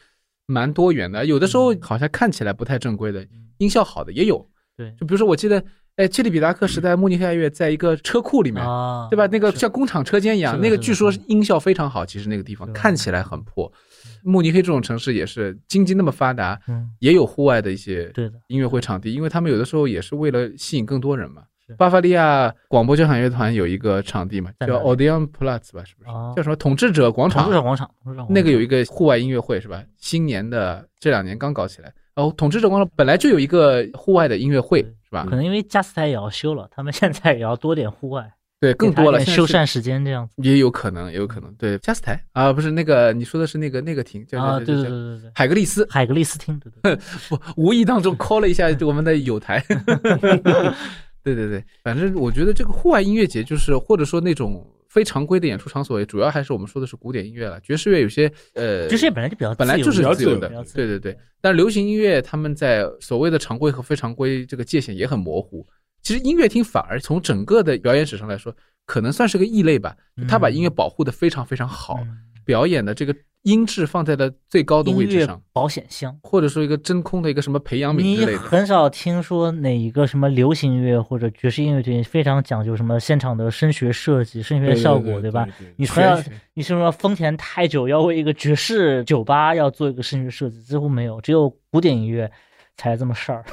[0.46, 1.78] 蛮多元的，有的时候嗯。
[1.82, 3.24] 好像看起来不太正规的，
[3.58, 4.44] 音效好的也有。
[4.74, 4.90] 对。
[4.98, 5.62] 就比如说我记得，
[5.98, 9.26] 哎，切利比达克时代慕尼黑爱乐在一个车库里面，啊，对吧？
[9.26, 12.06] 那个像工厂车间一样，那个据说是音效非常好。
[12.06, 13.70] 其实那个地方看起来很破。
[14.22, 18.12] 慕尼黑这种城市也是经济那么发达，嗯，也有户外的一些
[18.46, 21.74] 音乐会场地，因为他们有的时候也是为了吸引更多人嘛是。
[21.74, 26.10] 巴伐利亚广播交响乐团有一个场地嘛，叫 Odeon Platz 吧，是不是？
[26.10, 27.58] 哦叫什么统治者广场统治？
[27.58, 27.90] 者广场，
[28.28, 29.82] 那个有一个户外音乐会是吧？
[29.96, 31.92] 新年的这两年刚搞起来。
[32.14, 35.34] 哦，统治者广场本来就有一个户外的音乐会对是吧可？
[35.34, 38.30] 能因为加斯台也要修了，他们现在也要多点户外，
[38.60, 41.50] 对，更多了，修缮时间这样子也有可能，也有可能。
[41.54, 49.64] 对，加斯台啊，不是那个你说的是那个那个厅，叫啊，叫对对叫对对对，海格力斯，海格力斯厅，对对对， 不无意当中 call 了一下我们的友台。
[51.24, 57.60] 对对对，反正我觉得这个户外音乐节就是或者说那种非常规的演出场所，主要还是我们说的是古典音乐了。
[57.60, 61.16] 爵士乐有些呃，爵士乐本来就比较本来就是自由的对对对。
[61.40, 65.66] 但流行音乐他们在所谓的常规和非常规这个界限也很模糊。
[66.02, 68.54] 其实音乐厅反而从整个的表演史上来说，
[68.86, 69.94] 可能算是个异类吧。
[70.28, 72.18] 他把音乐保护的非常非常好，嗯
[72.48, 76.18] 表演的这个音质放在了最高的位置上，保险箱。
[76.22, 78.38] 或者说一个真空的一个什么培养皿你之类的。
[78.38, 85.46] 很少听说哪一个什么流行音乐或者爵士音乐节非常讲究什么现场的声学设计、声学效果，对吧？？
[85.76, 86.18] 你说要
[86.54, 92.30] 你说说丰田太久要为一个爵士酒吧要做一个声学设计，几乎没有，只有古典音乐
[92.78, 93.44] 才这么事儿。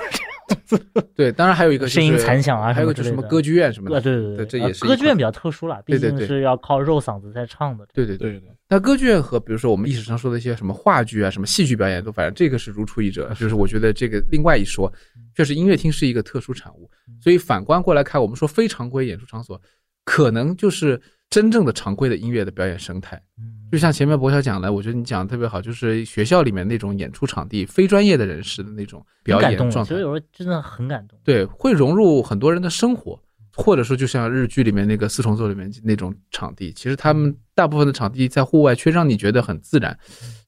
[1.15, 4.01] 对，当然还有一个声音残响啊还有就是什么歌剧院什么呃，的。
[4.01, 7.87] 对对对这呃也是歌剧院比较特殊了，毕对对对竟是要靠肉嗓子在唱的。
[7.93, 8.31] 对对对。
[8.31, 13.29] 对对，那歌剧院和比如说我们历史上说的一些什么话剧啊、什么戏剧表演，都反正这个是如出一辙。
[13.35, 14.91] 就是我觉得这个另外一说，
[15.35, 16.89] 确实音乐厅是一个特殊产物。
[17.21, 19.59] 所以反观过来看，我们说非常规演出场所，
[20.03, 23.21] 可能就是真正的常规的音乐的表演生态。
[23.39, 31.19] 嗯就像前面博晓讲的，我觉得你讲的特别好，就是学校里面那种演出场地，非专业的人士的那种表演状态其实，有时候真的很感动。
[31.25, 33.19] 对，会融入很多人的生活，
[33.53, 39.97] 或者说就像日剧里面那个四重奏里面那种场地，其实他们大部分的场地在户外却让你觉得很自然。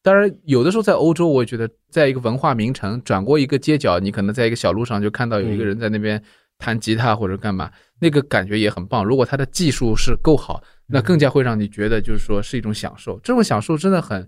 [0.02, 6.22] 当然，有的时候在欧洲，我也觉得在一个文化名城转过一个街角，你可能在一个小路上就看到有一个人在那边
[6.58, 9.04] 弹吉他或者干嘛，那个感觉也很棒。
[9.04, 13.20] 如果他的技术是够好，那更加会让你觉得就是说是一种享受。
[13.24, 14.28] 这种享受真的很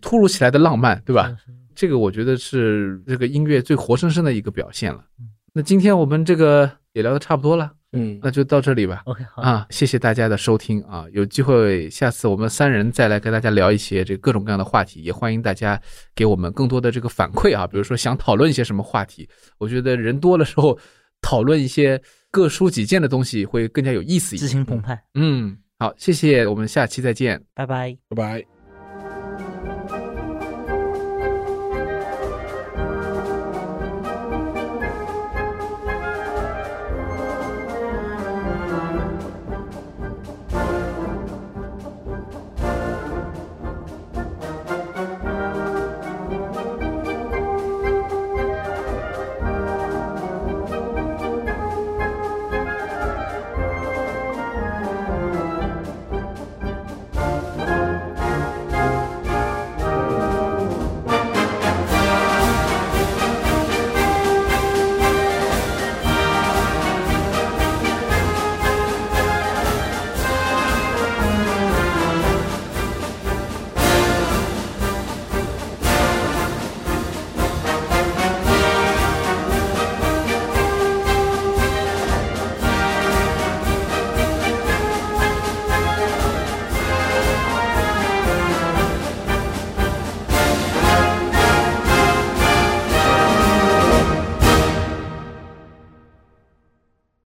[0.00, 1.34] 突如其来的浪漫，对吧？
[1.74, 5.28] 这个我觉得是这个音乐最活生生的一个表现了嗯。
[5.52, 9.02] 那今天我们这个也聊的差不多了，嗯，那就到这里吧。
[9.06, 11.06] OK，好，啊，谢谢大家的收听啊！
[11.12, 15.80] 有机会下次我们三人再来跟大家聊一些这各种各样的话题，也欢迎大家
[16.14, 20.78] 给我们更多的这个反馈啊，比如说想讨论一些什么话题，我觉得人多的时候
[21.20, 22.00] 讨论一些
[22.30, 24.52] 各抒己见的东西会更加有意思一激些。
[24.52, 27.42] 情澎湃，嗯，好，谢谢，我们下期再见。
[27.54, 27.96] 拜拜。
[28.08, 28.57] 拜拜。